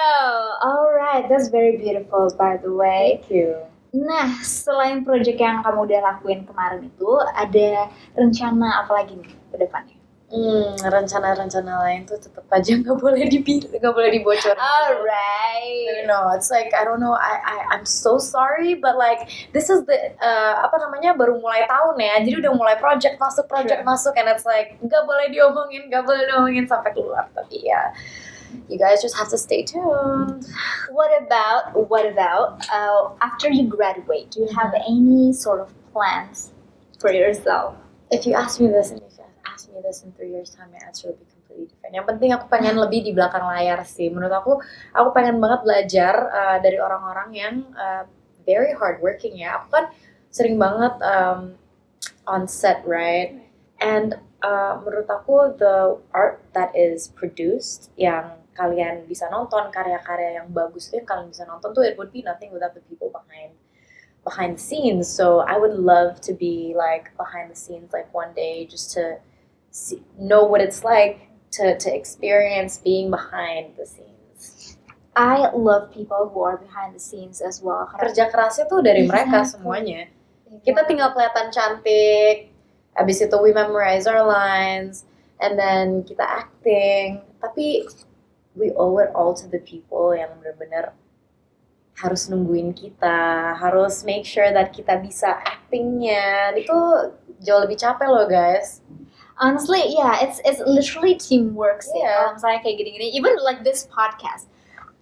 alright, 0.62 1.25
that's 1.25 1.50
very 1.50 1.82
beautiful 1.82 2.30
by 2.38 2.62
the 2.62 2.70
way. 2.70 3.25
Thank 3.25 3.34
you. 3.34 3.58
Nah, 3.96 4.44
selain 4.44 5.08
project 5.08 5.39
yang 5.39 5.63
kamu 5.63 5.88
udah 5.88 6.00
lakuin 6.04 6.44
kemarin 6.44 6.92
itu, 6.92 7.12
ada 7.32 7.88
rencana 8.13 8.84
apa 8.84 8.92
lagi 8.92 9.15
nih 9.15 9.32
ke 9.50 9.56
depannya? 9.56 9.94
Hmm, 10.36 10.75
rencana-rencana 10.84 11.80
lain 11.88 12.04
tuh 12.04 12.20
tetap 12.20 12.44
aja 12.51 12.75
nggak 12.84 13.00
boleh 13.00 13.24
dibil 13.32 13.63
nggak 13.72 13.94
boleh 13.96 14.12
dibocorin. 14.12 14.60
Alright. 14.60 16.04
No, 16.04 16.27
no, 16.27 16.36
it's 16.36 16.51
like 16.51 16.75
I 16.75 16.84
don't 16.84 17.00
know. 17.00 17.15
I, 17.15 17.39
I 17.39 17.56
I'm 17.72 17.88
so 17.88 18.20
sorry, 18.20 18.75
but 18.75 19.00
like 19.00 19.32
this 19.56 19.72
is 19.72 19.88
the 19.88 19.96
uh, 20.20 20.68
apa 20.68 20.75
namanya 20.84 21.15
baru 21.15 21.39
mulai 21.39 21.63
tahun 21.72 21.96
ya, 22.04 22.20
jadi 22.27 22.36
udah 22.44 22.51
mulai 22.51 22.75
project 22.75 23.15
masuk, 23.15 23.48
project 23.48 23.80
Sure. 23.80 23.88
masuk, 23.88 24.13
and 24.20 24.27
it's 24.27 24.44
like 24.44 24.75
nggak 24.84 25.04
boleh 25.08 25.32
diomongin, 25.32 25.88
nggak 25.88 26.04
boleh 26.04 26.27
diomongin 26.27 26.68
sampai 26.68 26.92
keluar. 26.92 27.32
Tapi 27.32 27.72
ya, 27.72 27.96
you 28.68 28.75
guys 28.75 29.00
just 29.00 29.15
have 29.15 29.32
to 29.32 29.39
stay 29.39 29.63
tuned. 29.63 30.44
What 30.92 31.15
about 31.15 31.72
what 31.88 32.04
about 32.04 32.60
uh, 32.68 33.15
after 33.24 33.48
you 33.48 33.72
graduate? 33.72 34.36
Do 34.36 34.44
you 34.44 34.51
have 34.51 34.75
any 34.75 35.32
sort 35.32 35.63
of 35.63 35.72
plans 35.96 36.51
for 37.00 37.08
yourself? 37.15 37.80
If 38.12 38.27
you 38.27 38.36
ask 38.36 38.60
me 38.60 38.68
this, 38.68 38.92
you 38.92 39.00
ask 39.55 39.71
me 39.71 39.79
this 39.79 40.03
in 40.03 40.12
three 40.19 40.35
years 40.35 40.51
time, 40.51 40.67
my 40.75 40.83
answer 40.83 41.07
will 41.07 41.15
be 41.15 41.27
completely 41.31 41.71
different. 41.71 41.95
Yang 41.95 42.07
penting 42.12 42.29
aku 42.35 42.51
pengen 42.51 42.75
lebih 42.75 43.07
di 43.07 43.15
belakang 43.15 43.47
layar 43.47 43.79
sih. 43.88 44.12
Menurut 44.12 44.35
aku, 44.35 44.59
aku 44.91 45.09
pengen 45.15 45.39
banget 45.39 45.63
belajar 45.63 46.13
uh, 46.27 46.57
dari 46.59 46.75
orang-orang 46.75 47.29
yang 47.31 47.55
uh, 47.71 48.03
very 48.43 48.75
hardworking 48.75 49.39
ya. 49.39 49.63
Aku 49.63 49.71
kan 49.71 49.88
sering 50.27 50.59
banget 50.59 51.00
um, 51.00 51.55
on 52.27 52.51
set, 52.51 52.83
right? 52.83 53.39
And 53.79 54.19
uh, 54.43 54.83
menurut 54.83 55.07
aku 55.07 55.55
the 55.55 55.95
art 56.12 56.43
that 56.51 56.75
is 56.75 57.07
produced 57.15 57.95
yang 57.95 58.35
kalian 58.59 59.07
bisa 59.07 59.31
nonton 59.31 59.71
karya-karya 59.71 60.39
yang 60.43 60.47
bagus 60.51 60.88
itu 60.91 61.03
yang 61.03 61.07
kalian 61.07 61.27
bisa 61.31 61.43
nonton 61.43 61.75
tuh 61.75 61.83
it 61.83 62.00
would 62.00 62.12
be 62.12 62.24
nothing 62.24 62.55
without 62.55 62.71
the 62.71 62.83
people 62.88 63.12
behind 63.12 63.51
behind 64.24 64.59
the 64.59 64.63
scenes. 64.63 65.07
So 65.07 65.43
I 65.43 65.55
would 65.55 65.75
love 65.75 66.19
to 66.27 66.31
be 66.35 66.75
like 66.75 67.15
behind 67.15 67.51
the 67.51 67.55
scenes 67.55 67.95
like 67.95 68.12
one 68.12 68.35
day 68.35 68.67
just 68.67 68.91
to 68.95 69.19
see, 69.75 70.00
know 70.15 70.48
what 70.48 70.63
it's 70.63 70.88
like 70.88 71.27
to 71.51 71.75
to 71.75 71.89
experience 71.91 72.79
being 72.79 73.12
behind 73.12 73.75
the 73.75 73.84
scenes. 73.84 74.79
I 75.15 75.51
love 75.51 75.91
people 75.91 76.32
who 76.32 76.44
are 76.44 76.58
behind 76.58 76.96
the 76.96 77.03
scenes 77.03 77.44
as 77.44 77.60
well. 77.60 77.88
Kerja 77.91 78.32
kerasnya 78.32 78.67
tuh 78.72 78.84
dari 78.84 79.03
mereka 79.03 79.44
semuanya. 79.44 80.08
Kita 80.63 80.88
tinggal 80.88 81.12
kelihatan 81.12 81.51
cantik, 81.51 82.51
habis 82.96 83.20
itu 83.20 83.36
we 83.39 83.51
memorize 83.51 84.08
our 84.08 84.24
lines, 84.24 85.03
and 85.39 85.60
then 85.60 86.03
kita 86.08 86.24
acting. 86.24 87.24
Tapi 87.39 87.88
we 88.55 88.72
owe 88.75 88.96
it 89.00 89.12
all 89.15 89.36
to 89.36 89.48
the 89.48 89.60
people 89.63 90.15
yang 90.15 90.32
benar-benar 90.39 90.96
harus 91.96 92.27
nungguin 92.27 92.75
kita, 92.75 93.55
harus 93.55 94.03
make 94.03 94.27
sure 94.27 94.51
that 94.51 94.75
kita 94.75 95.00
bisa 95.00 95.39
actingnya. 95.48 96.51
Itu 96.60 96.75
jauh 97.39 97.63
lebih 97.63 97.79
capek 97.79 98.08
loh 98.12 98.27
guys. 98.27 98.84
Honestly, 99.39 99.84
yeah, 99.96 100.24
it's 100.24 100.39
it's 100.46 100.60
literally 100.65 101.15
teamwork 101.15 101.82
sih. 101.84 101.92
Yeah. 102.00 102.08
Um, 102.08 102.15
Kalau 102.15 102.32
misalnya 102.39 102.60
kayak 102.63 102.75
gini-gini, 102.82 103.08
even 103.13 103.36
like 103.44 103.63
this 103.63 103.88
podcast. 103.88 104.48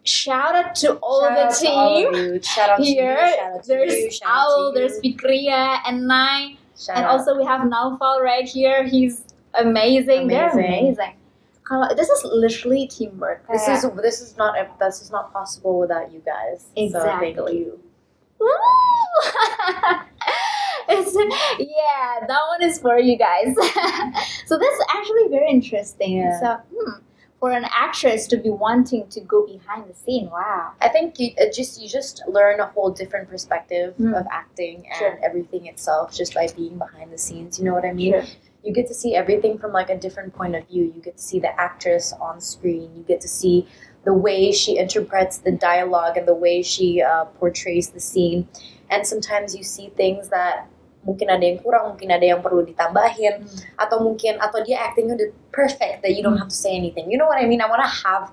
Shout 0.03 0.51
out 0.51 0.75
to 0.83 0.99
all 0.99 1.23
Shout 1.23 1.37
the 1.39 1.71
all 1.71 1.87
team 1.95 2.07
you. 2.11 2.27
Shout 2.43 2.69
out 2.75 2.79
to 2.79 2.83
you. 2.83 2.99
here. 2.99 3.15
Shout 3.23 3.51
out 3.55 3.63
to 3.63 3.67
There's 3.71 3.95
you. 3.95 4.11
Shout 4.11 4.27
out 4.27 4.35
to 4.35 4.51
Owl, 4.51 4.71
there's. 4.75 4.99
Fikria, 4.99 5.79
and 5.87 6.03
Nai, 6.11 6.59
Shout 6.75 6.99
and 6.99 7.05
out. 7.07 7.11
also 7.23 7.37
we 7.39 7.47
have 7.47 7.63
Naufal 7.63 8.19
right 8.19 8.43
here. 8.43 8.83
He's 8.83 9.23
amazing. 9.55 10.27
They're 10.27 10.51
Amazing. 10.51 10.99
amazing. 10.99 11.15
Kalau 11.63 11.87
this 11.95 12.11
is 12.11 12.19
literally 12.27 12.83
teamwork. 12.91 13.47
this 13.47 13.63
Kayak- 13.63 13.79
is 13.79 13.87
this 14.03 14.19
is 14.19 14.35
not 14.35 14.59
this 14.75 14.99
is 14.99 15.07
not 15.07 15.31
possible 15.31 15.79
without 15.79 16.11
you 16.11 16.19
guys. 16.27 16.67
So 16.75 16.99
thank 16.99 17.23
Exactly. 17.23 17.63
you. 17.63 17.79
Yeah, 21.59 22.27
that 22.27 22.41
one 22.49 22.63
is 22.63 22.79
for 22.79 22.97
you 22.99 23.17
guys. 23.17 23.55
so 24.45 24.57
that's 24.57 24.79
actually 24.95 25.27
very 25.29 25.49
interesting. 25.49 26.17
Yeah. 26.17 26.39
So, 26.39 26.57
hmm, 26.75 26.91
for 27.39 27.51
an 27.51 27.65
actress 27.71 28.25
to 28.27 28.37
be 28.37 28.49
wanting 28.49 29.07
to 29.09 29.19
go 29.21 29.45
behind 29.45 29.89
the 29.89 29.93
scene, 29.93 30.29
wow. 30.29 30.71
I 30.81 30.89
think 30.89 31.19
you 31.19 31.31
it 31.37 31.53
just 31.53 31.81
you 31.81 31.87
just 31.89 32.23
learn 32.27 32.59
a 32.59 32.67
whole 32.67 32.89
different 32.91 33.29
perspective 33.29 33.93
Mm. 33.99 34.17
of 34.19 34.25
acting 34.31 34.85
and 34.87 34.95
Sure. 34.97 35.19
everything 35.23 35.65
itself 35.67 36.13
just 36.13 36.33
by 36.33 36.47
being 36.55 36.77
behind 36.77 37.11
the 37.11 37.17
scenes. 37.17 37.59
You 37.59 37.65
know 37.65 37.73
what 37.73 37.85
I 37.85 37.93
mean? 37.93 38.13
Sure. 38.13 38.23
You 38.63 38.71
get 38.73 38.87
to 38.87 38.93
see 38.93 39.13
everything 39.13 39.57
from 39.57 39.73
like 39.73 39.89
a 39.89 39.97
different 39.97 40.33
point 40.33 40.55
of 40.55 40.65
view. 40.69 40.83
You 40.95 41.01
get 41.01 41.17
to 41.17 41.23
see 41.23 41.39
the 41.39 41.53
actress 41.59 42.13
on 42.13 42.39
screen. 42.39 42.95
You 42.95 43.03
get 43.03 43.19
to 43.21 43.27
see 43.27 43.67
the 44.05 44.13
way 44.13 44.51
she 44.53 44.77
interprets 44.77 45.37
the 45.39 45.51
dialogue 45.51 46.15
and 46.17 46.25
the 46.27 46.33
way 46.33 46.61
she 46.61 47.01
uh, 47.01 47.25
portrays 47.39 47.89
the 47.89 47.99
scene. 47.99 48.47
And 48.89 49.05
sometimes 49.05 49.53
you 49.55 49.63
see 49.63 49.89
things 49.89 50.29
that 50.29 50.67
mungkin 51.03 51.27
ada 51.27 51.43
yang 51.43 51.59
kurang, 51.59 51.93
mungkin 51.95 52.09
ada 52.11 52.23
yang 52.23 52.39
perlu 52.39 52.63
ditambahin, 52.63 53.43
Hmm. 53.43 53.59
atau 53.75 53.99
mungkin 53.99 54.39
atau 54.39 54.63
dia 54.63 54.79
actingnya 54.83 55.19
udah 55.19 55.29
perfect 55.51 56.01
that 56.01 56.15
you 56.15 56.23
don't 56.23 56.39
have 56.39 56.47
to 56.47 56.55
say 56.55 56.71
anything. 56.71 57.11
You 57.11 57.19
know 57.19 57.27
what 57.27 57.37
I 57.37 57.45
mean? 57.45 57.59
I 57.59 57.67
want 57.67 57.83
to 57.83 57.91
have 58.07 58.31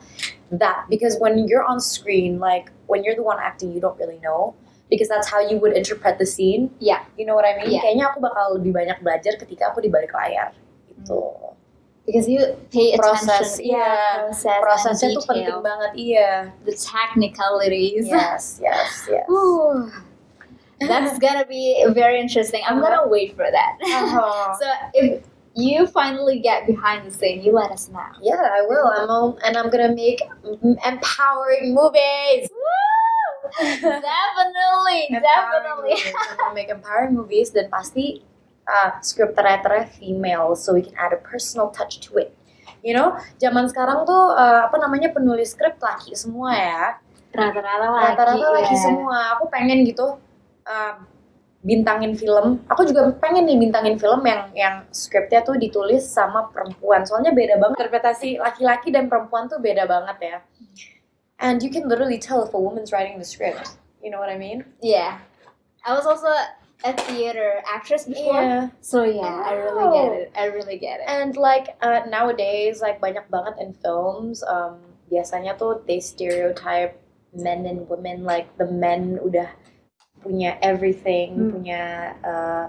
that 0.54 0.86
because 0.86 1.18
when 1.18 1.46
you're 1.50 1.66
on 1.66 1.82
screen, 1.82 2.38
like 2.38 2.70
when 2.86 3.02
you're 3.02 3.18
the 3.18 3.26
one 3.26 3.38
acting, 3.38 3.74
you 3.74 3.82
don't 3.82 3.98
really 3.98 4.18
know 4.22 4.54
because 4.90 5.06
that's 5.06 5.30
how 5.30 5.38
you 5.38 5.58
would 5.58 5.74
interpret 5.74 6.18
the 6.18 6.26
scene. 6.26 6.70
Yeah. 6.82 7.02
You 7.14 7.26
know 7.26 7.34
what 7.38 7.46
I 7.46 7.58
mean? 7.58 7.70
Yeah. 7.74 7.82
Kayaknya 7.86 8.04
aku 8.10 8.18
bakal 8.22 8.58
lebih 8.58 8.74
banyak 8.74 8.98
belajar 9.02 9.38
ketika 9.38 9.70
aku 9.70 9.82
di 9.82 9.90
balik 9.90 10.10
layar. 10.10 10.50
Gitu. 10.90 11.18
Because 12.06 12.26
you 12.26 12.42
pay 12.74 12.98
Proses, 12.98 13.22
attention. 13.62 13.70
iya. 13.70 13.90
process 14.26 14.58
Prosesnya 14.58 15.08
tuh 15.14 15.22
penting 15.30 15.62
banget, 15.62 15.92
iya. 15.94 16.30
The 16.66 16.74
technicalities. 16.74 18.10
Yes, 18.10 18.58
yes, 18.58 19.06
yes. 19.06 19.26
Ooh, 19.30 19.86
that's 20.80 21.18
gonna 21.18 21.44
be 21.46 21.84
very 21.92 22.20
interesting. 22.20 22.62
I'm 22.66 22.78
Uh-huh. 22.78 22.88
gonna 23.04 23.08
wait 23.08 23.36
for 23.36 23.44
that. 23.50 23.76
Uh-huh. 23.84 24.54
so 24.56 24.66
if 24.94 25.24
you 25.54 25.86
finally 25.86 26.38
get 26.38 26.66
behind 26.66 27.04
the 27.04 27.12
scene, 27.12 27.42
you 27.42 27.52
let 27.52 27.70
us 27.70 27.90
know. 27.90 28.06
Yeah, 28.22 28.38
I 28.40 28.62
will. 28.64 28.86
I'm 28.86 29.10
all, 29.10 29.36
and 29.44 29.56
I'm 29.56 29.68
gonna 29.68 29.92
make 29.94 30.22
empowering 30.86 31.74
movies. 31.74 32.48
definitely, 33.58 35.10
definitely. 35.10 35.96
I'm 36.30 36.36
gonna 36.38 36.54
make 36.54 36.68
empowering 36.70 37.14
movies 37.14 37.50
dan 37.50 37.68
pasti 37.68 38.22
uh, 38.70 38.94
script 39.02 39.36
writer 39.38 39.84
female 39.98 40.54
so 40.54 40.72
we 40.72 40.82
can 40.86 40.94
add 40.96 41.12
a 41.12 41.20
personal 41.20 41.70
touch 41.74 41.98
to 42.08 42.18
it. 42.22 42.30
You 42.80 42.94
know, 42.96 43.18
zaman 43.36 43.68
sekarang 43.68 44.08
tuh 44.08 44.32
uh, 44.32 44.70
apa 44.70 44.76
namanya 44.80 45.12
penulis 45.12 45.52
skrip 45.52 45.76
laki 45.82 46.16
semua 46.16 46.54
ya. 46.56 46.84
Rata-rata 47.30 47.86
laki. 47.90 48.06
Rata-rata 48.16 48.46
laki 48.56 48.74
ya. 48.74 48.80
semua. 48.80 49.18
Aku 49.36 49.50
pengen 49.52 49.84
gitu 49.84 50.16
um, 50.66 51.06
bintangin 51.60 52.16
film. 52.16 52.64
Aku 52.72 52.88
juga 52.88 53.12
pengen 53.20 53.44
nih 53.44 53.60
bintangin 53.60 54.00
film 54.00 54.24
yang 54.24 54.42
yang 54.56 54.74
skripnya 54.92 55.44
tuh 55.44 55.60
ditulis 55.60 56.08
sama 56.08 56.48
perempuan. 56.48 57.04
Soalnya 57.04 57.36
beda 57.36 57.60
banget 57.60 57.84
interpretasi 57.84 58.40
laki-laki 58.40 58.88
dan 58.88 59.12
perempuan 59.12 59.48
tuh 59.48 59.60
beda 59.60 59.84
banget 59.84 60.16
ya. 60.20 60.36
And 61.40 61.60
you 61.60 61.72
can 61.72 61.88
literally 61.88 62.20
tell 62.20 62.44
if 62.44 62.52
a 62.52 62.60
woman's 62.60 62.92
writing 62.92 63.16
the 63.16 63.28
script. 63.28 63.76
You 64.00 64.12
know 64.12 64.20
what 64.20 64.32
I 64.32 64.36
mean? 64.36 64.64
Yeah. 64.80 65.20
I 65.84 65.96
was 65.96 66.04
also 66.04 66.28
a 66.84 66.92
theater 66.92 67.60
actress 67.68 68.04
before. 68.04 68.72
So 68.80 69.04
yeah, 69.04 69.44
I 69.44 69.52
really 69.56 69.88
get 69.92 70.12
it. 70.12 70.28
I 70.36 70.44
really 70.48 70.78
get 70.78 71.00
it. 71.00 71.08
And 71.08 71.36
like 71.36 71.76
uh, 71.80 72.08
nowadays, 72.08 72.80
like 72.80 73.00
banyak 73.00 73.28
banget 73.28 73.60
in 73.60 73.72
films, 73.84 74.44
um, 74.44 74.80
biasanya 75.12 75.56
tuh 75.60 75.84
they 75.84 76.00
stereotype 76.00 76.96
men 77.36 77.66
and 77.66 77.88
women 77.88 78.24
like 78.24 78.48
the 78.56 78.66
men 78.66 79.20
udah 79.20 79.48
punya 80.20 80.56
everything, 80.60 81.36
Hmm. 81.36 81.50
punya 81.56 81.82
uh, 82.22 82.66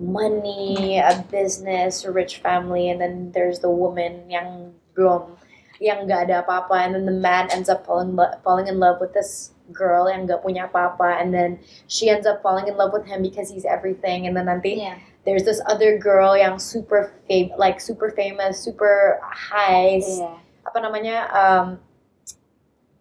money, 0.00 0.98
a 0.98 1.20
business, 1.30 2.04
a 2.04 2.10
rich 2.10 2.38
family, 2.38 2.88
and 2.88 3.00
then 3.00 3.32
there's 3.32 3.60
the 3.60 3.68
woman 3.70 4.24
yang 4.30 4.72
belum, 4.96 5.36
yang 5.80 6.08
nggak 6.08 6.28
ada 6.28 6.40
apa-apa, 6.40 6.76
and 6.88 6.94
then 6.96 7.04
the 7.04 7.12
man 7.14 7.48
ends 7.52 7.68
up 7.68 7.84
falling 7.84 8.16
falling 8.40 8.68
in 8.68 8.80
love 8.80 8.96
with 9.00 9.12
this 9.12 9.52
girl 9.72 10.08
yang 10.08 10.24
nggak 10.24 10.40
punya 10.40 10.64
apa-apa, 10.66 11.20
and 11.20 11.32
then 11.36 11.60
she 11.86 12.08
ends 12.08 12.24
up 12.24 12.40
falling 12.40 12.64
in 12.68 12.76
love 12.80 12.92
with 12.92 13.04
him 13.04 13.20
because 13.20 13.52
he's 13.52 13.68
everything, 13.68 14.24
and 14.24 14.32
then 14.32 14.48
nanti 14.48 14.80
Iya. 14.80 14.96
there's 15.28 15.44
this 15.44 15.60
other 15.68 16.00
girl 16.00 16.32
yang 16.32 16.56
super 16.56 17.12
fam 17.28 17.52
like 17.60 17.76
super 17.76 18.08
famous, 18.08 18.56
super 18.56 19.20
high, 19.20 20.00
Iya. 20.00 20.32
apa 20.64 20.78
namanya 20.80 21.16
um, 21.32 21.66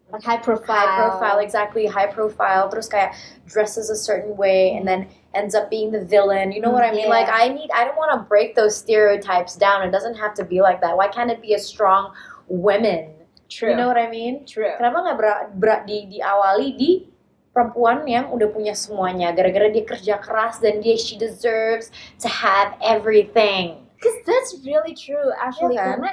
Like 0.10 0.25
high 0.25 0.42
profile. 0.42 0.74
high 0.75 0.98
profile 0.98 1.38
exactly 1.38 1.86
high 1.86 2.10
profile 2.10 2.66
terus 2.66 2.89
kayak 2.89 3.13
dresses 3.46 3.94
a 3.94 3.96
certain 3.96 4.34
way 4.34 4.74
and 4.74 4.82
then 4.89 5.06
ends 5.38 5.54
up 5.54 5.70
being 5.70 5.94
the 5.94 6.01
villain 6.01 6.50
you 6.50 6.58
know 6.66 6.74
what 6.74 6.82
i 6.82 6.89
mean 6.89 7.06
Yeah. 7.06 7.13
like 7.13 7.30
i 7.30 7.46
need 7.46 7.70
i 7.78 7.86
don't 7.86 7.94
want 7.94 8.10
to 8.18 8.25
break 8.25 8.58
those 8.58 8.74
stereotypes 8.74 9.54
down 9.54 9.86
it 9.86 9.94
doesn't 9.94 10.18
have 10.18 10.34
to 10.42 10.44
be 10.44 10.66
like 10.66 10.82
that 10.82 10.98
why 10.98 11.13
can't 11.13 11.30
it 11.30 11.46
be 11.46 11.54
a 11.54 11.62
strong 11.62 12.10
women 12.50 13.13
True. 13.54 13.70
you 13.70 13.78
know 13.78 13.86
what 13.86 14.01
i 14.01 14.10
mean 14.10 14.50
True. 14.50 14.74
kenapa 14.82 14.98
nggak 15.06 15.18
ber- 15.22 15.48
ber- 15.54 15.86
di 15.86 16.10
diawali 16.10 16.74
di 16.74 16.92
perempuan 17.54 18.01
yang 18.10 18.34
udah 18.34 18.50
punya 18.50 18.74
semuanya 18.74 19.30
gara-gara 19.30 19.70
dia 19.70 19.86
kerja 19.86 20.18
keras 20.18 20.58
dan 20.58 20.82
dia 20.82 20.98
she 20.98 21.22
deserves 21.22 21.94
to 22.18 22.25
have 22.25 22.74
everything 22.82 23.86
Because 24.01 24.18
that's 24.25 24.51
really 24.66 24.98
true 24.98 25.30
actually 25.38 25.78
Iya 25.78 25.86
kan? 25.86 25.89
karena 26.01 26.12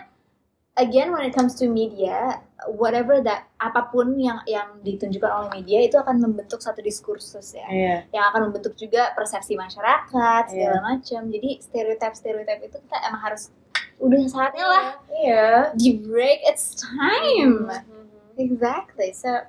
again 0.77 1.09
when 1.17 1.25
it 1.25 1.33
comes 1.33 1.57
to 1.61 1.69
media 1.71 2.45
whatever 2.73 3.21
that 3.21 3.53
apa 3.61 3.93
pun 3.93 4.17
yang 4.17 4.41
yang 4.49 4.81
ditunjukkan 4.81 5.29
oleh 5.29 5.51
media 5.61 5.85
itu 5.85 5.97
akan 6.01 6.25
membentuk 6.25 6.65
satu 6.65 6.81
diskursus 6.81 7.53
ya. 7.53 7.69
Yeah 7.69 7.99
yang 8.11 8.33
akan 8.33 8.49
membentuk 8.49 8.73
juga 8.75 9.13
persepsi 9.13 9.55
masyarakat 9.55 10.43
segala 10.49 10.79
Iya. 10.81 10.83
macam. 10.83 11.21
Jadi 11.29 11.51
stereotip 11.61 12.13
stereotip 12.17 12.59
itu 12.65 12.77
kita 12.81 12.97
emang 13.05 13.21
harus 13.21 13.53
udah 14.01 14.21
saatnya 14.25 14.65
lah. 14.65 14.85
Iya. 15.13 15.49
Di 15.77 16.01
break 16.01 16.41
it's 16.49 16.73
time. 16.77 17.69
Mhm. 17.69 18.41
exactly. 18.41 19.13
So 19.13 19.45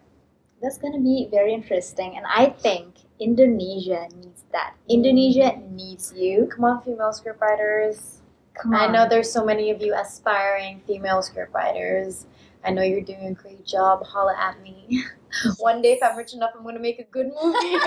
that's 0.60 0.76
gonna 0.78 1.00
be 1.00 1.28
very 1.32 1.56
interesting. 1.56 2.16
And 2.16 2.28
I 2.28 2.52
think 2.60 3.08
Indonesia 3.24 4.08
needs 4.16 4.44
that. 4.52 4.76
Indonesia 4.88 5.56
needs 5.72 6.12
you. 6.12 6.48
Come 6.52 6.64
on 6.66 6.84
female 6.84 7.12
scriptwriters. 7.12 8.20
Come 8.58 8.74
I 8.74 8.88
on. 8.88 8.92
know 8.92 9.04
there's 9.08 9.30
so 9.32 9.46
many 9.46 9.70
of 9.72 9.82
you 9.82 9.94
aspiring 9.94 10.82
female 10.88 11.22
scriptwriters. 11.22 12.26
I 12.64 12.72
know 12.72 12.82
you're 12.82 13.06
doing 13.06 13.28
a 13.28 13.34
great 13.34 13.66
job. 13.66 14.06
Holla 14.06 14.36
at 14.38 14.62
me. 14.62 15.04
One 15.60 15.82
day, 15.82 15.94
if 15.94 16.04
I'm 16.04 16.18
rich 16.18 16.34
enough, 16.34 16.52
I'm 16.56 16.64
gonna 16.64 16.80
make 16.80 17.00
a 17.00 17.08
good 17.10 17.30
movie. 17.30 17.78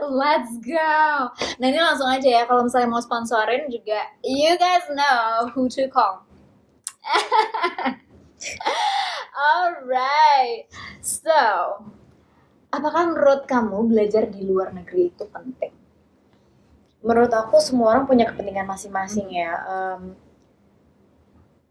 Let's 0.00 0.58
go. 0.60 1.30
Nah 1.56 1.66
ini 1.72 1.80
langsung 1.80 2.08
aja 2.08 2.28
ya 2.28 2.42
kalau 2.44 2.68
misalnya 2.68 2.88
mau 2.92 3.00
sponsorin 3.00 3.70
juga, 3.72 4.12
you 4.20 4.52
guys 4.60 4.84
know 4.92 5.48
who 5.56 5.72
to 5.72 5.88
call. 5.88 6.28
Alright. 9.56 10.68
So, 11.00 11.32
apakah 12.74 13.14
menurut 13.14 13.48
kamu 13.48 13.88
belajar 13.88 14.28
di 14.28 14.44
luar 14.44 14.76
negeri 14.76 15.08
itu 15.14 15.24
penting? 15.32 15.76
menurut 17.06 17.30
aku 17.30 17.62
semua 17.62 17.94
orang 17.94 18.04
punya 18.10 18.26
kepentingan 18.26 18.66
masing-masing 18.66 19.30
ya. 19.30 19.62
Um, 19.62 20.18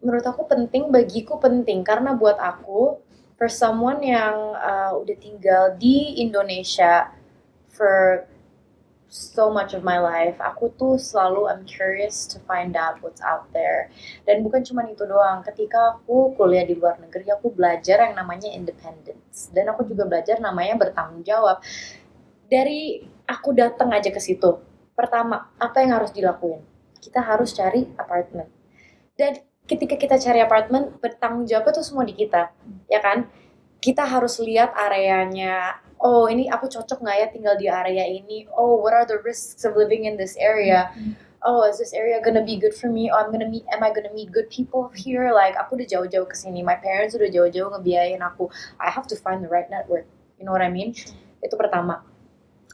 menurut 0.06 0.26
aku 0.30 0.46
penting, 0.46 0.94
bagiku 0.94 1.42
penting 1.42 1.82
karena 1.82 2.14
buat 2.14 2.38
aku, 2.38 3.02
for 3.36 3.50
someone 3.50 4.00
yang 4.06 4.54
uh, 4.56 4.94
udah 4.96 5.18
tinggal 5.18 5.74
di 5.76 6.22
Indonesia 6.22 7.12
for 7.74 8.24
so 9.10 9.48
much 9.48 9.72
of 9.72 9.84
my 9.84 9.96
life, 9.96 10.36
aku 10.44 10.72
tuh 10.76 11.00
selalu 11.00 11.48
I'm 11.48 11.64
curious 11.64 12.28
to 12.36 12.38
find 12.44 12.76
out 12.76 13.00
what's 13.00 13.24
out 13.24 13.48
there. 13.56 13.92
Dan 14.28 14.44
bukan 14.44 14.64
cuma 14.68 14.84
itu 14.88 15.08
doang, 15.08 15.40
ketika 15.46 15.98
aku 15.98 16.36
kuliah 16.36 16.68
di 16.68 16.76
luar 16.76 17.00
negeri, 17.00 17.32
aku 17.32 17.52
belajar 17.54 18.04
yang 18.06 18.16
namanya 18.16 18.52
independence. 18.52 19.52
Dan 19.56 19.72
aku 19.72 19.88
juga 19.88 20.04
belajar 20.08 20.40
namanya 20.44 20.76
bertanggung 20.76 21.24
jawab. 21.24 21.64
Dari 22.46 23.08
aku 23.26 23.56
datang 23.56 23.90
aja 23.96 24.12
ke 24.12 24.20
situ, 24.20 24.60
pertama, 24.94 25.50
apa 25.60 25.80
yang 25.80 25.96
harus 25.96 26.12
dilakuin? 26.12 26.64
Kita 27.00 27.24
harus 27.24 27.56
cari 27.56 27.88
apartemen. 27.96 28.52
Dan 29.16 29.40
ketika 29.66 29.98
kita 29.98 30.16
cari 30.22 30.40
apartemen, 30.42 30.94
bertanggung 31.02 31.50
jawab 31.50 31.74
itu 31.74 31.82
semua 31.82 32.06
di 32.06 32.14
kita, 32.14 32.54
ya 32.90 33.02
kan? 33.02 33.30
Kita 33.82 34.06
harus 34.06 34.42
lihat 34.42 34.74
areanya. 34.74 35.82
Oh, 36.02 36.30
ini 36.30 36.50
aku 36.50 36.70
cocok 36.70 37.02
nggak 37.02 37.18
ya 37.18 37.28
tinggal 37.30 37.56
di 37.58 37.70
area 37.70 38.06
ini? 38.06 38.46
Oh, 38.54 38.78
what 38.82 38.94
are 38.94 39.06
the 39.06 39.22
risks 39.22 39.66
of 39.66 39.78
living 39.78 40.06
in 40.06 40.18
this 40.18 40.38
area? 40.38 40.90
Oh, 41.46 41.62
is 41.70 41.78
this 41.78 41.94
area 41.94 42.18
gonna 42.22 42.42
be 42.42 42.58
good 42.58 42.74
for 42.74 42.90
me? 42.90 43.14
Oh, 43.14 43.22
I'm 43.22 43.30
gonna 43.30 43.46
meet. 43.46 43.66
Am 43.70 43.86
I 43.86 43.94
gonna 43.94 44.10
meet 44.14 44.34
good 44.34 44.50
people 44.50 44.90
here? 44.98 45.30
Like, 45.30 45.54
aku 45.54 45.78
udah 45.78 45.86
jauh-jauh 45.86 46.26
ke 46.26 46.34
sini. 46.34 46.66
My 46.66 46.78
parents 46.78 47.14
udah 47.14 47.30
jauh-jauh 47.30 47.70
ngebiayain 47.78 48.22
aku. 48.26 48.50
I 48.82 48.90
have 48.90 49.06
to 49.14 49.16
find 49.18 49.46
the 49.46 49.50
right 49.50 49.70
network. 49.70 50.10
You 50.42 50.50
know 50.50 50.54
what 50.54 50.66
I 50.66 50.74
mean? 50.74 50.98
Itu 51.46 51.54
pertama. 51.54 52.02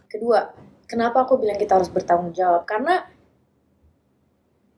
Kedua, 0.08 0.56
kenapa 0.88 1.28
aku 1.28 1.36
bilang 1.40 1.60
kita 1.60 1.76
harus 1.76 1.92
bertanggung 1.92 2.32
jawab? 2.32 2.64
Karena 2.64 3.04